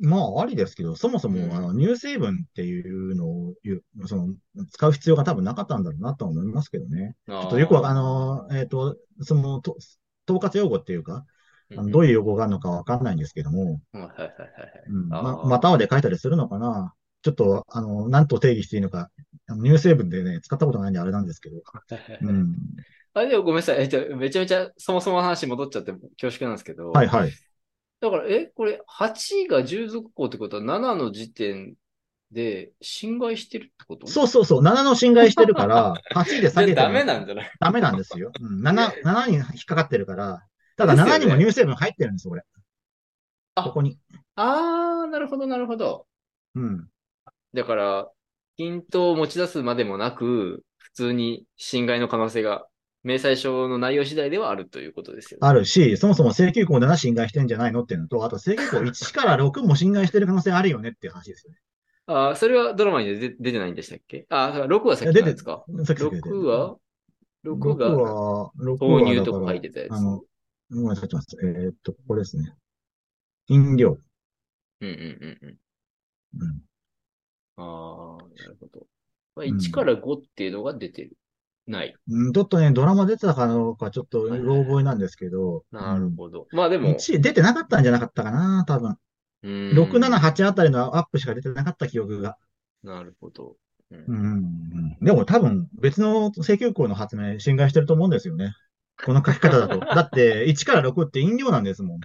[0.00, 4.34] まあ、ありですけど、そもそも、うんあの、乳成分っていうのを言う、その、
[4.70, 7.16] 使う必要が多分なかったんだろうなとは思いますけどね。
[7.26, 9.76] ちちょっとよくわか、あの、えっと、その、と
[10.28, 11.24] 統括用語っていうか、
[11.76, 14.82] あのどういう用語があるのかわかんないんですけども、うんはいはいはいはい。
[14.88, 16.94] うん、あま、たはで書いたりするのかな。
[17.22, 19.10] ちょっと、あの、何と定義していいのか、
[19.46, 21.62] あの乳成分でね、使ったことないんであれなんですけど。
[22.22, 22.56] うん。
[23.12, 23.82] あ、でもごめんなさい。
[23.82, 26.90] えっと、めちゃめちゃそもそもの話戻っちゃって恐縮なんですけど。
[26.90, 27.30] はいはい。
[28.00, 31.74] だから、え、これ、8が従属項ってことは7の時点
[32.30, 34.06] で侵害してるってこと？
[34.06, 37.50] そうそうそう、7の侵害してるから、 8で下げてもダメなんじゃない？
[37.60, 38.32] ダメなんですよ。
[38.40, 40.42] うん、7、7に引っかかってるから、
[40.76, 42.42] ただですよね7にも乳成分入ってるんです、これ。
[43.56, 43.98] あここに。
[44.36, 46.06] あー、なるほど、なるほど。
[46.54, 46.88] うん。
[47.52, 48.10] だから、
[48.56, 52.66] ヒントを持ち出すまでもなく、普通に侵害の可能性が、
[53.02, 55.46] 明細書の内容次第ではあるということですよね。
[55.48, 61.58] あるし、そもそも請求項7侵害してんじゃないのっていうのと、あと請求項1から6も侵害してる可能性あるよねっていう話ですよね。
[62.06, 64.26] あーそれはドラマに出出てないんでしたっけ？
[64.28, 65.64] あー、6はさっきなんですか？
[65.84, 66.76] さっきさっき出て ?6 は
[67.44, 69.92] ?6 6がは、6は豆乳とだからか書いてたやつ。
[69.92, 72.52] あの、ごめんなさい、ちょっと待ってえーっと、ここですね。
[73.48, 73.98] 飲料。
[74.80, 75.48] うんうんうん
[76.38, 76.42] うん。
[76.42, 76.62] うん。
[77.56, 78.86] ああ、なるほど。
[79.36, 81.16] まあ、うん1から5っていうのが出てる。
[81.70, 81.94] ない。
[82.08, 86.46] うんちょっとね、ドラマ出てたかどうかちょっと、うはいろ覚えなんですけど、なるほど。
[86.52, 88.96] まあでも、1出てなかったんじゃなかったかな、多分。
[89.42, 92.36] うーん6、7、8あたりのアップしか出てなかった記憶が。
[92.82, 93.56] なるほど。
[93.90, 95.04] うんうん。
[95.04, 98.52] でも多分別の請求項の発明侵害してると思うんですよね。
[99.04, 99.78] この書き方だと。
[99.80, 102.00] だって1から6って飲料なんですもん。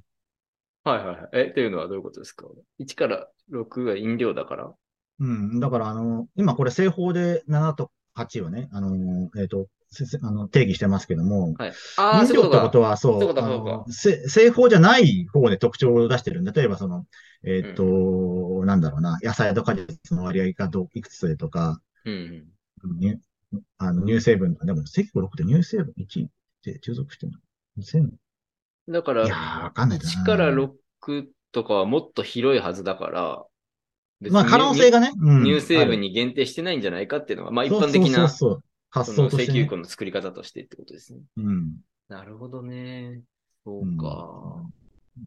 [0.84, 1.30] はいはいはい。
[1.34, 2.48] え、っていうのはどういうことですか
[2.80, 4.74] ?1 から6が飲料だから？
[5.20, 5.60] うん。
[5.60, 11.72] だからあの、今これ正方で7と8をね、あの、えっと、せせあの定義してますけども、はい。
[11.96, 12.62] ああ、飲料ってことか。
[12.62, 13.94] ことは、そう、そうそう
[14.30, 17.06] 製法じゃない方で特徴を出してるんで、例えばその、
[17.44, 22.56] えーっと、なんだろうな、野菜と果実の割合がどういくつでとか、うん
[23.00, 23.20] 乳
[23.78, 26.28] あの乳成分、でも、赤5、6って乳成分1っ
[26.64, 27.40] て従属してるの
[27.78, 28.18] ?2000?
[28.88, 28.94] うん。
[28.94, 30.06] だから、いやー、わかんないな。
[30.06, 33.46] 1から6とかはもっと広いはずだから、
[34.32, 38.28] まあ、可能性がね、うん乳成分にに限定してないんじゃないかっていうのが、まあ一般的な、
[38.90, 39.44] 発想として、ね。
[39.44, 41.20] 石油庫の作り方としてってことですね。
[41.38, 41.74] うん。
[42.08, 43.22] なるほどね。
[43.64, 44.64] そううんか。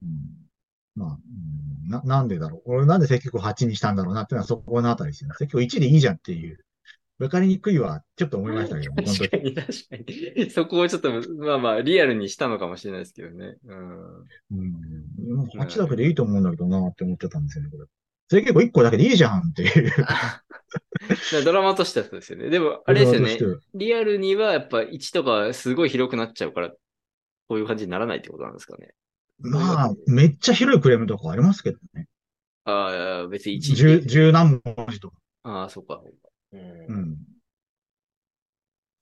[0.02, 0.48] うん
[0.94, 2.62] まあ、うんな、なんでだろう。
[2.66, 5.34] 俺なんで積極8にしたんだろうなっていうのはそこのあたりですよね。
[5.38, 6.58] 積極1でいいじゃんっていう。
[7.18, 9.96] わかりにくいは、ちょっと思いましたけど、確かに、確か
[10.36, 10.50] に。
[10.50, 13.56] そこをちょっと、まあまあ、リアルにしたのかもしれないですけどね。
[13.66, 13.78] うん。
[13.78, 15.36] うん。
[15.36, 17.84] もう8だけでいいと思うんだけどなって思ってたんですよね、これ。
[18.30, 19.92] 積極1個だけでいいじゃんっていう。
[21.44, 22.50] ドラマとしてはそうですよね。
[22.50, 26.76] でも、あれですよねリアルにはやっぱ1とかすごい広くなっちゃうから、こ
[27.50, 28.94] ういう感じにならないってことなんですかね。
[29.40, 32.06] まあ、めっちゃ広いクレームとかありますけどね。
[32.64, 35.16] ああ、別に1十、十何文字とか。
[35.44, 36.02] ああ、そうか。
[36.52, 36.60] うん。
[36.60, 37.18] うん。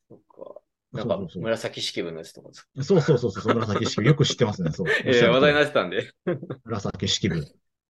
[0.09, 0.61] そっか。
[0.93, 2.69] なんかそうそう紫式部のやつとかですか？
[2.85, 4.05] そうそうそうそうそう、紫式部。
[4.05, 4.87] よく知ってますね、そう。
[5.05, 6.11] ええ話題になってたんで。
[6.65, 7.45] 紫式部。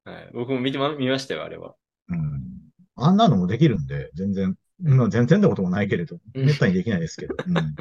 [0.07, 0.31] はい。
[0.33, 1.75] 僕も見てま、見ましたよ、あれは。
[2.09, 2.43] うん。
[2.95, 7.35] あんなのもできるんで、全然、まあ全然ってこともないけれど、うんめったにできないですけど。
[7.45, 7.75] うん。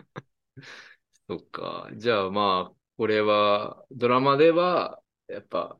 [1.30, 1.90] そっか。
[1.96, 5.78] じゃあまあ、これは、ドラマでは、やっぱ、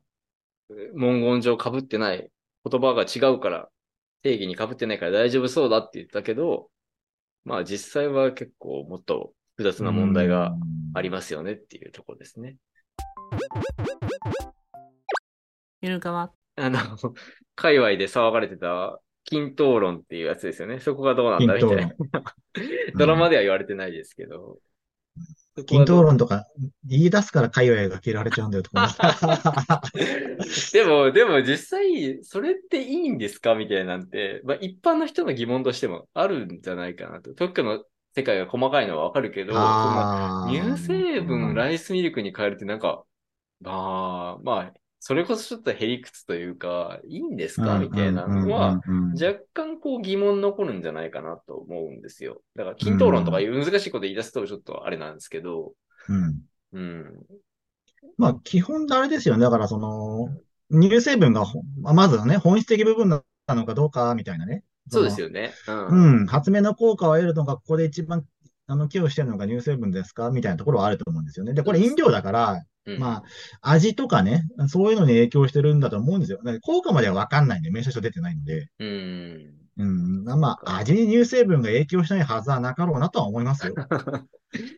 [0.94, 2.30] 文言上被ってない、
[2.70, 3.68] 言葉が違うから、
[4.22, 6.70] 定義に被ってないから大丈夫そうだって言ったけど、
[7.44, 10.56] まあ実際は結構もっと複雑な問題が
[10.94, 12.56] ありますよねっていうところですね。
[15.80, 16.78] ゆるかわ、あの、
[17.54, 20.78] 界隈で騒がれてた、均等論っていうやつですよね。
[20.80, 21.82] そこがどうなんだみたいな。
[21.82, 21.90] うん
[22.96, 24.58] ドラマでは言われてないですけど。
[25.66, 26.44] 均等論とか
[26.84, 28.88] 言い出すから界隈が切られちゃうんだよとか。
[30.74, 37.32] でも、でも実際、それっていいんですかみたいなんて、まあ一般の人の疑問としてもあるんじゃないかなと。
[37.32, 37.82] 特許の
[38.14, 39.54] 世界が細かいのはわかるけど、
[40.50, 43.04] 乳成分ライスミルクに変えるってなんか、
[43.60, 47.78] まあ、まあ、それこそちょっとへりくつというか、いいんですか？
[47.78, 48.80] みたいなのは、、
[49.12, 52.42] 若干こう疑問残るんじゃないかなと思うんですよ。
[52.56, 55.74] だから、均等論とかいう難しいこと言い出すとちょっとあれなんですけど、
[56.08, 57.14] うんうん。
[58.18, 59.42] まあ、基本あれですよね。
[59.42, 60.28] だから、その、
[60.70, 61.44] 乳成分が
[61.82, 64.64] まずはね、本質的部分なのかどうか、みたいなね。
[64.88, 65.52] そうですよね。
[65.68, 65.86] うん。
[65.88, 68.24] うん、発明の効果を得るのが、ここで一番、
[68.66, 70.30] あの、寄与してるのが乳成分ですか？
[70.30, 71.54] みたいなところはあると思うんですよね。
[71.54, 73.24] で、これ飲料だから、うんま
[73.62, 76.38] あ、味とかね、そういうのに影響してるんだと思うんですよ。
[76.62, 78.68] 効果まではわかんないんで、明細書出てないので。
[78.78, 79.54] うん。
[79.78, 83.74] うん、まあ、味に乳成分が影響しないはずはなかろうなとは思いますよ。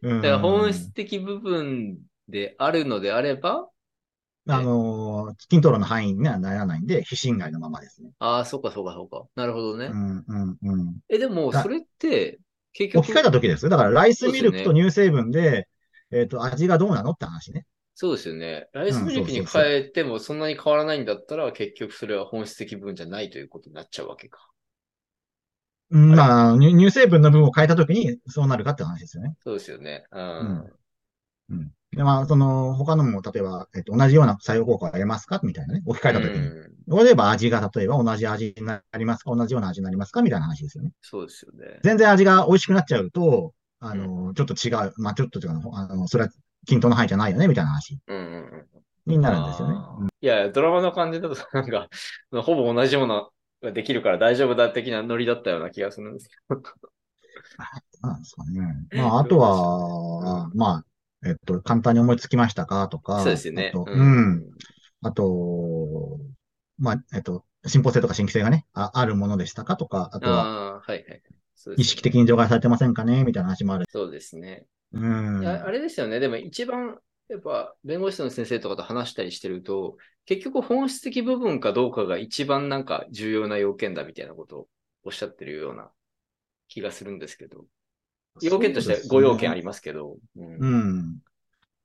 [0.02, 1.98] うん、だから本質的部分
[2.28, 3.68] であるのであれば、
[4.48, 8.10] あのー、均等論の範囲にはならないんで、非侵害のままですね。
[8.18, 9.24] ああ、そうかそうかそうか。
[9.36, 9.86] なるほどね。
[9.86, 10.96] うん、うん、うん。
[11.10, 12.40] え、でも、だそれって、
[12.72, 13.70] 結局置き換え、た時ですよ。
[13.70, 15.68] だから、ライスミルクと乳成分で、
[16.10, 17.66] えっと、味がどうなのって話ね。
[17.94, 18.68] そうですよね。
[18.72, 24.48] ライスミルクに変えてもそんなに変わらないんだったら、結局それは本質的部分じゃないということになっちゃうわけか。
[25.90, 29.34] うん、まあ、乳乳成分の分を変えた時にそうなるかって話ですよね。
[29.42, 30.04] そうですよね。
[30.12, 30.20] うん。
[30.20, 30.72] ん
[31.50, 31.72] うん。
[31.92, 35.40] で、まあ、その、他のも、例えば、えっと、同じような作用効果を得ますか？
[35.42, 35.82] みたいなね。
[35.86, 36.48] 置き換えた時に。
[36.48, 39.34] うん例えば味が、例えば同じ味になりますか？
[39.36, 40.22] 同じような味になりますか？
[40.22, 40.92] みたいな話ですよね。
[41.02, 41.80] そうですよね。
[41.82, 44.92] 全然味が美味しくなっちゃうと、あの、ちょっと違う。
[44.96, 45.60] まあ、ちょっと違う。
[45.74, 46.30] あの、それは
[46.66, 49.12] 均等の範囲じゃないよねみたいな話うんうんうん。
[49.12, 49.74] になるんですよね。
[49.76, 51.88] あーいや、ドラマの感じだと、なんか、
[52.42, 53.28] ほぼ同じような
[53.62, 56.62] ができるから大丈夫だ的なノリだったような気がするんですけど。
[58.02, 58.60] なんですかね。
[58.92, 60.84] まあ、あとは、 まあ、
[61.24, 62.88] えっと、簡単に思いつきましたか？
[62.88, 63.22] とか。
[63.22, 63.76] そうですよねあ。
[63.76, 64.44] とううん。。
[65.02, 66.18] あと、
[66.78, 69.76] まあ、えっと、進歩性とか新規性がね、ああるものでしたか？
[69.76, 71.22] とか、あとは、はいはい。
[71.56, 73.24] そうです意識的に除外されてませんかね？
[73.24, 73.86] みたいな話もある。
[73.90, 74.66] そうですね。
[74.92, 75.46] うん。
[75.46, 76.20] あれですよね。
[76.20, 84.68] でも一番、やっぱ、弁護士の先生とかと話したりしてると、結局本質的部分かどうかが一番なんか重要な要件だみたいなことを
[85.02, 85.90] おっしゃってるような
[86.68, 87.66] 気がするんですけど。
[88.42, 90.16] 要件としては5要件ありますけど。
[90.36, 91.18] うんうん。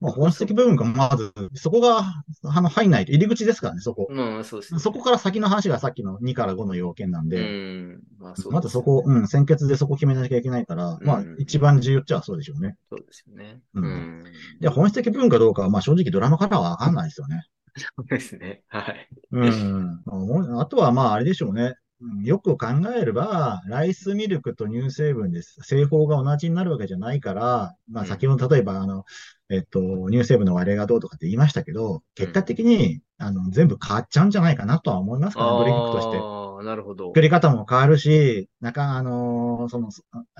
[0.03, 2.03] まあ、本質的部分がまず、そこが、
[2.43, 4.07] あの、入んないと、入り口ですからね、そこ。
[4.09, 4.79] うん、そうですね。
[4.81, 8.01] そこから先の話がさっきの2から5の要件なんうで、ん。
[8.19, 12.75] まあ、そうねまずそこ、うん、先決でそこ決めなきゃいけないから、まあうん、一番重要っちゃそうでしょうね。
[12.89, 13.61] そうですよね。
[13.75, 14.23] うんうん。
[14.59, 17.45] で、本質的部分かどうかは、まあ正直ドラマからはわかんないですよね。
[17.95, 18.63] そうですね。
[18.67, 19.07] はい。
[19.31, 20.01] うん。
[20.05, 21.75] ああとはまああれでしょうね。
[22.03, 25.59] うんよく考えれば、ライスミルクと乳成分です。
[25.63, 29.05] 製法が同じになるわけじゃないから、まあうん先ほど例えば、あの、
[29.49, 36.17] えっと、乳成分の割合がどうとかって言いましたけど、結果的に、あの、全部変わっちゃうんじゃないかなとは思いますから、ドリンクとして。
[36.17, 37.21] ああ、なるほど作。
[37.21, 39.89] り方も変わるし、なんか、あのーその、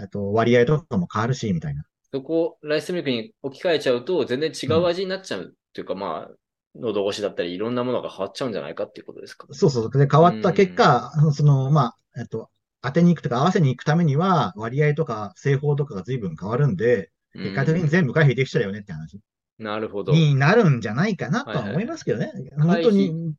[0.02, 1.84] えっと、割合とかも変わるし、みたいな。
[2.12, 6.36] そこ、ライスミルクに置き換えちゃうと、全然違う味になっちゃうっていうか、まあ、
[6.76, 9.48] 喉越しだったり、いろんなものが変わっちゃうんじゃないかっていうことですか？
[9.52, 9.90] そうそう。
[9.92, 11.82] で、変わった結果、その、ま
[12.16, 12.50] あ、えっと、
[12.82, 19.18] 当てに行くとか合わせに行くためには、割合とか製法とかが随分変わるんで、結果的に全部回避できちゃうよねって話う
[19.62, 20.14] んなるほど。
[20.14, 22.32] になるんじゃないかなとは思いますけどね。
[22.58, 23.10] 本当に。
[23.10, 23.34] うん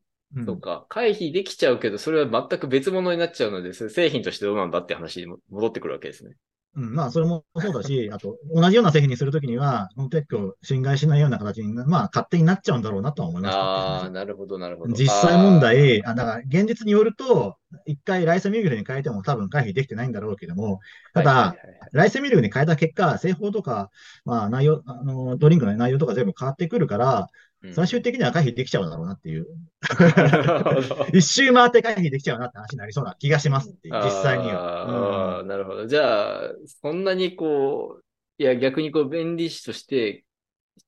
[0.46, 0.84] そうか。
[0.88, 6.34] 回避できちゃうけど、それは全く別物になっちゃうので、製品としてどうなんだって話にも戻ってくるわけですね。
[6.76, 13.52] うん、まあ、それもそうだし、 あと、同じような製品にするときには、コンテックを侵害しないような形に、まあ、勝手になっちゃうんだろうなとは思います。
[13.52, 14.94] けどねああ、なるほど、なるほど。
[14.94, 17.56] 実際問題、あ、だから現実によると、
[17.86, 20.80] 一回ライスミルクに変えても多分回避できてないんだろうけども、
[21.12, 21.90] ただ、はいはいはいはい。
[21.92, 23.90] ライスミルクに変えた結果、製法とか、
[24.24, 27.26] まあ内容、あの、ドリンクの内容とか全部変わってくるから、うん
[27.72, 29.46] 最終的には回避できちゃうんだろうなっていう。
[31.12, 35.42] 一周回って回避できちゃうなって話になりそうな気がしますって実際にあは。
[35.44, 35.86] ーなるほど。
[35.86, 38.04] じゃあ、そんなにこう、
[38.38, 40.24] いや、逆にこう、弁理士として、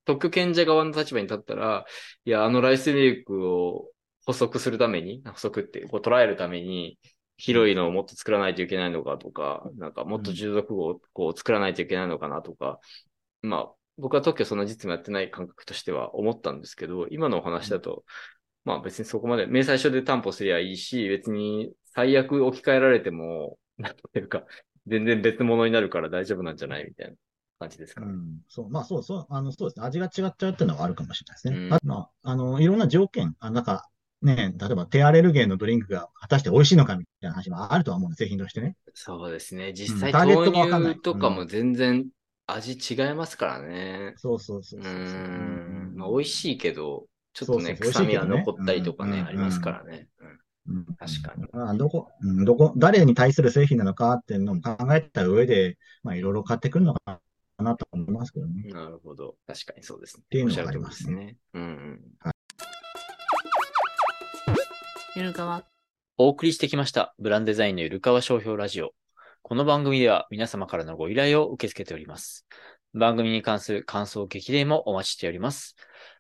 [0.05, 1.87] 特許権者側の立場に立ったら、
[2.25, 3.91] いや、あのライスミルクを
[4.27, 6.99] 補足するために、補足って、こう捉えるために、
[7.39, 12.81] 広いのをもっと作らないといけないのかとか、なんかもっと従属語をこう作らないといけないのかなとか、
[13.43, 18.05] まあ、僕は特許そんな実務やってない感覚としては思ったんですけど、今のお話だと、
[18.65, 24.45] まあ別にそこまで、明細書で担保すりゃいいし、別に最悪置き換えられても、 なんていうか、
[24.87, 27.17] 全然別物になるから大丈夫なんじゃないみたいな
[27.59, 28.09] 感じですかね。
[28.09, 29.87] うん、そう、まあそうそう、あの、そうですね。
[29.87, 31.67] 味が違っちゃうっていうのはあるかもしれないですね。
[31.67, 33.89] うんあとまあ、あの、いろんな条件、あなんか、
[34.23, 38.77] ね、例えば低アレルゲンのドリンクが果たして美味しいのかみたいな話もあるとは思うんです、製品としてね。
[38.95, 39.73] そうですね。
[39.73, 42.07] 実際、ターゲットとかも全然
[42.47, 44.15] 味違いますからね。
[44.17, 45.03] そうそうそううそうそう。
[45.03, 45.95] ん。
[45.97, 50.09] まあ、美味しいけど、ちょっとね、そうそうそう臭みは残ったりとかね、うんありますからね。
[50.21, 57.21] うんうん確かにまあ、どこ、うんどこ、誰に対する製品なのかっていうのも考えた上で、まあ、いろいろ買ってくるのか
[57.59, 58.73] なと思いますけどね。
[58.73, 59.37] なるほど。
[59.47, 60.25] 確かにそうですね。
[60.29, 61.37] ていうのおっしゃる通りがありますね。
[61.55, 62.01] うんうん。
[65.15, 65.65] ゆるかわ、
[66.19, 67.15] お送りしてきました。
[67.19, 68.93] ブランデザインのゆるかわ商標ラジオ。
[69.49, 72.49] この番組では皆様からのご依頼を受け付けております。
[72.95, 75.77] 番組に関する感想、激励もお待ちしております。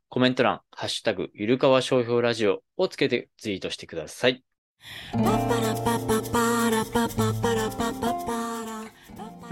[0.09, 4.45] コメント欄、ハッシュタグ、ゆるかわ商標ラジオをつけてツイートしてください。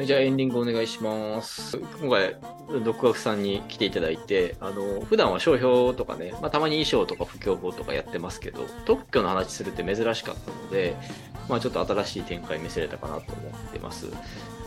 [0.02, 1.78] じゃあエンディングお願いします。
[2.00, 2.36] 今回、
[2.82, 10.96] 独学さんに来ていただいて、あの、普段は商標とかね、まあ、たまに衣装とか不協法とかやってますけど、特許の話するって珍しかったので、
[11.48, 14.08] まあちょっと新しい展開見せれたかなと思ってます。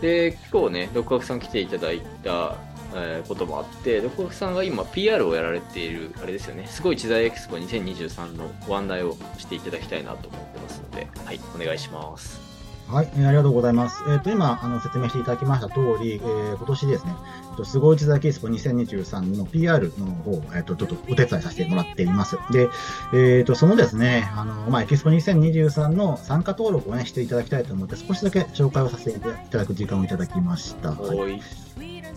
[0.01, 2.55] で、今日ね、独学さん来ていただいた、
[2.95, 12.46] えーこともあって、独学さんが今 PR をやられている、あれですよね、すごい知財エクスポ2023のご案内をしていただきたいなと思ってますので、はい、お願いします。
[12.87, 14.01] はい、えーありがとうございます。
[14.09, 17.15] えっ、と、今、あの、説明していただきました通り、えー今年ですね、
[17.51, 22.37] えっとすごい地財キスポ2023の PR の方、えっ、と、ちょっとお手伝いさせてもらっています。
[22.51, 22.69] で、
[23.13, 30.91] えっ、と、そのですね、あの、まあ、エキスポ2023の参加登録をね、していただきたいと思って、少しだけ紹介をさせていただく時間をいただきました。
[30.91, 31.41] はい。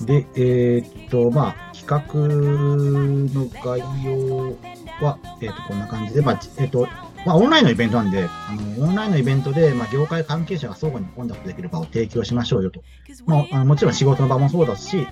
[0.05, 4.57] で、えーっと、まあ、企画の概要
[5.05, 6.87] は、えーっと、こんな感じで、まあ、えーっと、
[7.27, 12.83] まあ、オンラインのイベントなんで、あの、オンラインのイベントで、まあ、業界関係者が相互にコンタクトできる場を提供しましょうよと。
[13.27, 15.07] まあ、あのもちろん仕事の場もそうだし、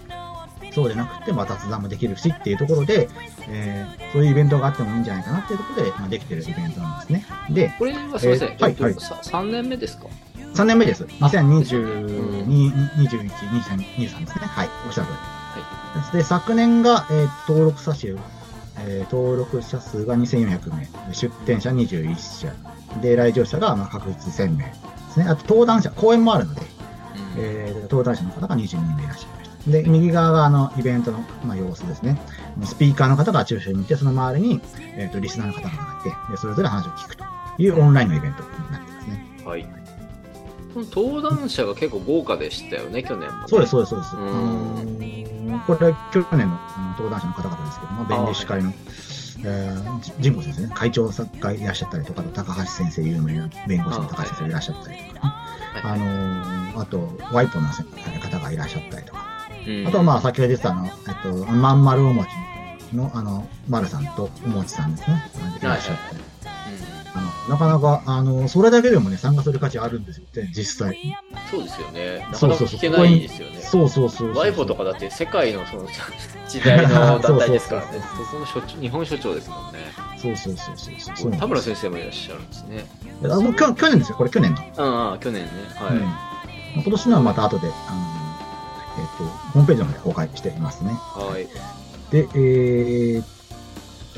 [0.72, 3.08] そうでなくて、まあ、雑談もできるしっていうところで、
[3.48, 7.26] えーそういうイベントがあってもいいんじゃないかなっていうところで、まあ、できてるイベントなんですね。
[7.50, 10.06] で、これはすみません、えーはいはいえっとさ3年目ですか
[10.54, 11.04] ？3年目です。
[11.04, 14.26] 2022、21、23ですね。
[14.34, 14.68] はい。
[14.86, 16.18] おっしゃる通り。
[16.18, 18.16] で、昨年が、えー登録者数、
[18.86, 22.52] えー登録者数が2400名、出展者21社、
[23.00, 24.72] で、来場者がまあ確実1000名で
[25.12, 25.26] すね。
[25.28, 26.62] あと、登壇者、講演もあるので、
[27.38, 29.70] えー登壇者の方が22名いらっしゃいました。
[29.70, 32.20] で、右側があのイベントの、まあ、様子ですね。
[32.64, 34.60] スピーカーの方が中心にいて、その周りに、
[34.96, 37.24] えーとリスナーの方々がいてで、それぞれ話を聞くと
[37.58, 39.42] いうオンラインのイベントになってますね。
[39.44, 39.66] はい。
[40.94, 43.44] 登壇者が結構豪華でしたよね、去年も、ね。
[43.46, 44.14] そうです、そうです、そうです。
[45.66, 46.58] これは去年の
[46.92, 48.72] 登壇者の方々ですけども、弁理士会の、
[49.44, 51.08] えーじ神保先生ね、会長
[51.40, 55.32] がいらっしゃったりとか、高橋先生、有名な弁護士の高橋先生いらっしゃったりとかね、
[55.84, 55.98] あはい。
[56.00, 57.86] のーあと、ワイポの先
[58.20, 59.20] 方がいらっしゃったりとか、
[59.66, 59.86] うん。
[59.86, 60.92] あとはまあ、先ほど出てたあの、えっ
[61.22, 62.28] と、まん丸お餅
[62.92, 65.22] の、あの、丸さんとお餅さんですね、
[65.60, 66.24] いらっしゃったり、あの、
[67.48, 70.98] なかなか、あの、それだけでもね、参加する価値あるんですよね、実際。
[71.50, 72.18] そうですよね。
[72.18, 73.60] なかそうそうそうなか聞けないですよね。
[73.60, 74.34] そうそうそう。
[74.34, 75.86] ワイフォとかだって世界のその
[76.48, 77.88] 時代の団体ですからね。
[77.92, 79.78] そうそうそうそこの所長日本所長ですもんね。
[80.20, 81.32] そうそうそうそうそうそう。
[81.32, 82.86] 田村先生もいらっしゃるんですね。
[83.24, 84.60] あもう去去年ですよ、これ去年の。
[84.76, 85.50] ああ、去年ね。
[85.74, 85.96] はい。
[85.96, 86.28] うん
[86.74, 88.00] 今年のはまた後で、あの、
[88.98, 90.90] えっ、と、ホームページの方で公開していますね。
[90.90, 91.48] はい。
[92.12, 93.24] で、えー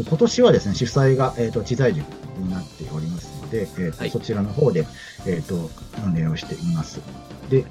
[0.09, 2.07] 今年はですね、主催が、えーっと、知財塾
[2.39, 4.87] になっておりますので、えーっとはいそちらの方で、
[5.27, 5.71] えーっと、
[6.05, 7.01] 運営をしています。
[7.49, 7.65] で、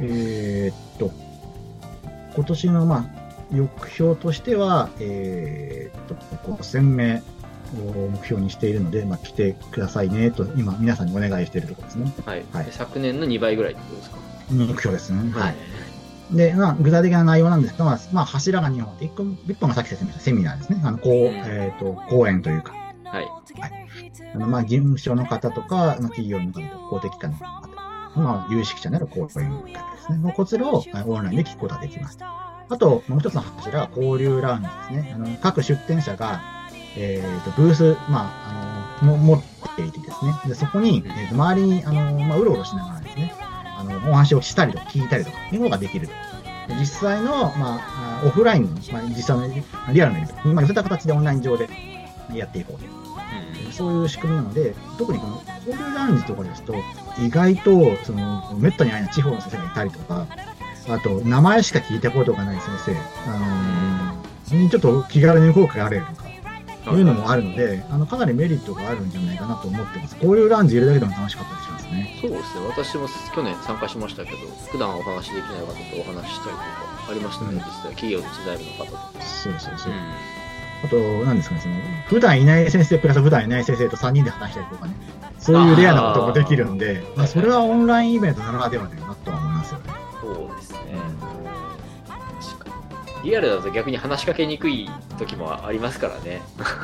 [0.00, 1.10] えーっと、
[2.34, 3.04] 今年の、まあ、
[3.50, 6.14] 目標としては、えーっと、
[6.50, 7.22] 5000名
[7.96, 12.12] を目標にしているので、まあ、来てくださいね、と、今、皆さんにお願いしているところですね。
[12.26, 12.44] はい。
[12.52, 14.16] はいで昨年の2倍ぐらいってことですか？
[14.50, 15.32] 目標ですね。
[15.32, 15.54] はい。
[16.32, 20.80] で、まあ、具体的な内容なんですが、まあ、まあ、柱が2本あって、1個、一本がさっき説明したセミナーですね。
[20.84, 22.72] あの、こう、えっ、と、講演というか、
[23.04, 23.28] はい。
[24.34, 27.44] あの、まあ、事務所の方とか、ま企業の方とか、公的機関の方、
[28.20, 30.18] まあ、有識者なら講演会ですね。
[30.18, 32.18] もうこちらをオンラインで聞くことができます。
[32.20, 35.12] あと、もう一つの柱は交流ラウンジですね。
[35.14, 36.40] あの、各出店者が、
[36.96, 40.32] えっ、と、ブース、まあ、あの、も持っていてですね。
[40.46, 43.34] で、そこに、えーと周りに、あの、まあ、うろうろしながらですね、
[43.76, 46.08] あの、お話をしたりとか聞いたりとか、いうことができる。
[46.78, 49.48] 実際の、まあ、オフラインの、まあ、実際の
[49.92, 51.68] リアルのイベントに、まあ、寄せた形でオンライン上で
[52.32, 53.13] やっていこうと。
[53.72, 56.74] そういう仕組みなので、特にこの交流ラウンジとかですと、
[57.18, 60.26] 意外と、その、めったに会えない地方の先生がいたりとか、
[60.88, 66.02] あと、名前しか聞いたことがない先生、あのーにちょっと気軽に効果がある
[66.84, 70.16] とか、いうのもあるので、あの、かなりメリットがあるんじゃないかなと思ってます。
[70.16, 72.18] 交流ラウンジいるだけでも楽しかったりしますね。
[72.20, 72.66] そうですね。
[72.68, 74.36] 私も去年参加しましたけど、
[74.70, 77.90] 普段お話しできない方とお話ししたりとかありましたね、うん実際。
[77.92, 79.12] 企業の知財部の方とか。
[79.22, 79.92] そうそうそう。
[79.92, 79.94] う
[80.84, 81.74] あと、何ですかね、その、
[82.08, 84.94] 普段いない先生プラス普段いない先生と3人で話したりとかね、
[85.38, 89.92] そういうレアなこともできるんで、まあ、それはオンラインイベントならではだよなとは思いますよね。
[89.92, 89.94] ん。
[90.20, 90.78] そうですね。
[92.06, 92.78] 確か
[93.22, 93.30] に。
[93.30, 96.42] リアルだと逆に話しかけにくい時もありますからね。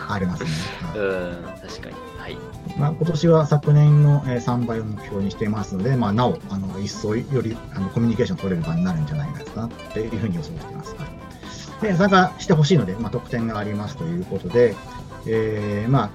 [0.09, 0.51] ありますね。
[0.81, 1.95] はいうん、確かに。
[2.19, 2.39] はい。
[2.79, 10.95] まあ、今年は昨年のえー3倍を目標にしていますので、まあ、なお、あの、一層より、あの、コミュニケーション取れる場になるんじゃないかな、っていうふうに予想しています。
[10.97, 11.20] はい
[11.81, 14.75] で、参加してほしいので、まあ、特典がありますということで、
[15.27, 16.11] えー、まあ、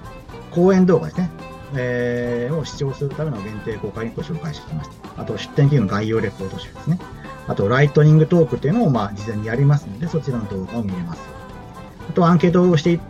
[0.50, 1.30] 講演動画ですね。
[1.74, 5.22] えーを視聴するための限定公開にご紹介してきました。
[5.22, 6.98] あと、出展企業の概要レポート集ですね。
[7.48, 11.22] あと、ライトニングトークっていうのを、まあ、事前にやりますので、そちらの動画を見れます。
[12.08, 13.00] あと、アンケートをしてい、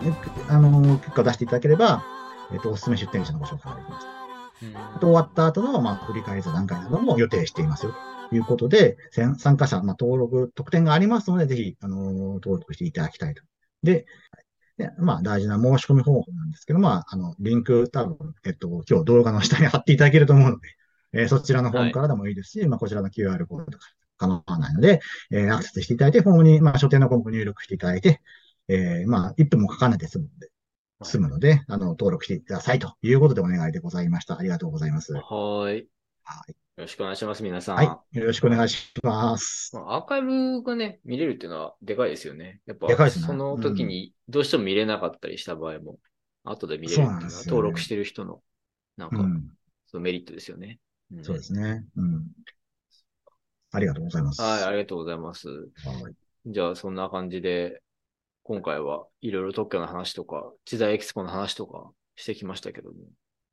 [0.49, 2.03] あの、結果を出していただければ、
[2.53, 4.07] えっ、と、おすすめ出店者のご紹介ができます。
[4.95, 7.95] あと終わった後の、まあ、振り返り座談会なども予定していますよ。
[8.31, 8.97] ということで、
[9.39, 13.43] 参加者、まあ、登録、特典がありますので、ぜひ、あのー登録していただきたいと。
[13.83, 14.07] で、
[14.79, 20.69] でまあ、大事な申し込み方法なんですけど、まあ、あの、リンク、多分、えっと、今日動画の下に貼っていただけると思うので、
[21.15, 23.87] えーそちらのフォームからでもいいですし、まあ、こちらの QR コードとか
[24.19, 25.01] 構わないので、
[25.31, 28.21] えーアクセスしていただいて、フォームに、まあ、所定の項目入力していただいて、
[28.69, 30.51] えーまあ、1分もかかんないで済むので、
[31.03, 34.39] 済むので、あの、登録してくださいということでお願いでございました。
[34.39, 35.13] ありがとうございます。
[35.15, 35.23] は
[36.25, 36.66] はーい。
[36.77, 36.81] い。
[36.81, 37.77] よろしくお願いします、皆さん。
[37.77, 38.19] はい。
[38.19, 39.75] よろしくお願いします。
[39.75, 42.61] まあアーカイブがね、見れるっていうのはでかいですよね。
[42.67, 45.99] やっぱ、でかいですねその時にどうしても見れなかったりした場合も、
[46.45, 48.43] 後で見れるっていうのはね登録してる人の、
[48.97, 49.49] なんか、うん。
[49.87, 50.79] そのメリットですよね。
[51.15, 51.85] んそうですね。
[51.97, 52.27] うん。
[53.73, 54.43] ありがとうございます。
[54.43, 55.49] はい、ありがとうございます。
[55.49, 55.55] は
[56.11, 56.15] い
[56.49, 57.83] じゃあ、そんな感じで、
[58.45, 62.99] 今回はいろいろ特許の話とか、知財エキスポの話とかしてきましたけども、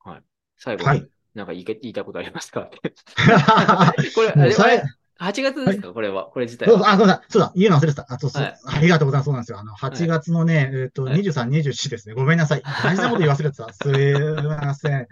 [0.03, 0.23] はい。
[0.57, 2.61] 最後に、はいなんか言い言いたいことありますか？
[2.61, 2.93] って。
[3.15, 4.87] はこれ、あれ、もうさいあれ
[5.19, 6.91] ？8月ですか、これは、これ自体そうは。
[6.91, 8.05] あ、そうだ、そうだ、言うの忘れてた。
[8.09, 9.25] あ、そうそう、はいありがとうございます。
[9.25, 9.59] そうなんですよ。
[9.59, 12.15] あの、8月のね、えっ、と、はい23、24ですね。
[12.15, 12.63] ごめんなさい。
[12.83, 13.71] 大事なこと言い忘れてた。
[13.73, 15.07] すいません。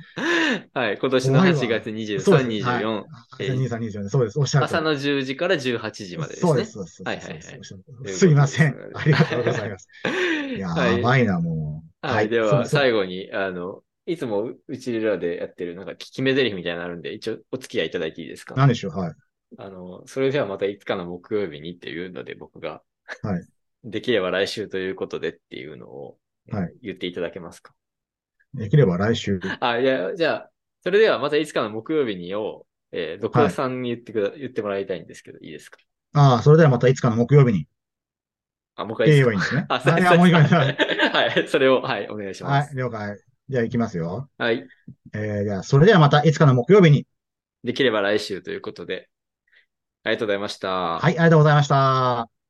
[0.74, 3.03] はい、今年の怖いわ8月23、そうです24、
[3.39, 4.39] えー23、24そうです。
[4.39, 6.49] おっしゃる朝の10時から18時までですね。
[6.49, 7.03] そうです、そうです。
[7.03, 8.76] はいはいはいすといません。
[8.95, 9.88] ありがとうございます。
[10.55, 12.07] いやはいばいな、もう。
[12.07, 18.56] はい、では、最後に、あの、いつもうちらでやってる、なんか、決め台詞みたいなのあるんで、一応お付き合いいただいていいですか？
[18.56, 19.14] 何でしょう、はい。
[19.58, 22.82] あの、それではまたいつかの木曜日にっていうので、僕が、
[23.22, 23.45] はい。
[23.84, 27.74] できれば来週ということでっていうのを、えーはい言っていただけますか？
[28.54, 29.39] できれば来週。
[29.60, 30.52] あ、いや、じゃあ、
[30.84, 35.78] それではまたいつかの木曜日にを、えー、独学さんに言ってくだ、言ってもらいたいんですけど、いいですか？
[36.14, 37.68] ああ、それではまたいつかの木曜日に
[38.76, 39.66] あ、もう一回言えばいいんですね。
[39.70, 40.43] あ、そうあいや、もう一回。
[40.43, 40.76] は
[41.14, 42.76] はい、それを、はい、お願いしまい、す。
[42.76, 43.18] 了解。
[43.52, 44.30] じゃあ行きますよ。
[44.38, 44.66] はい。
[45.14, 47.06] えー、じゃあ、それではまたいつかの木曜日に。
[47.64, 49.10] できれば来週ということで、
[50.04, 50.70] ありがとうございました。
[50.70, 52.41] はい、ありがとうございました。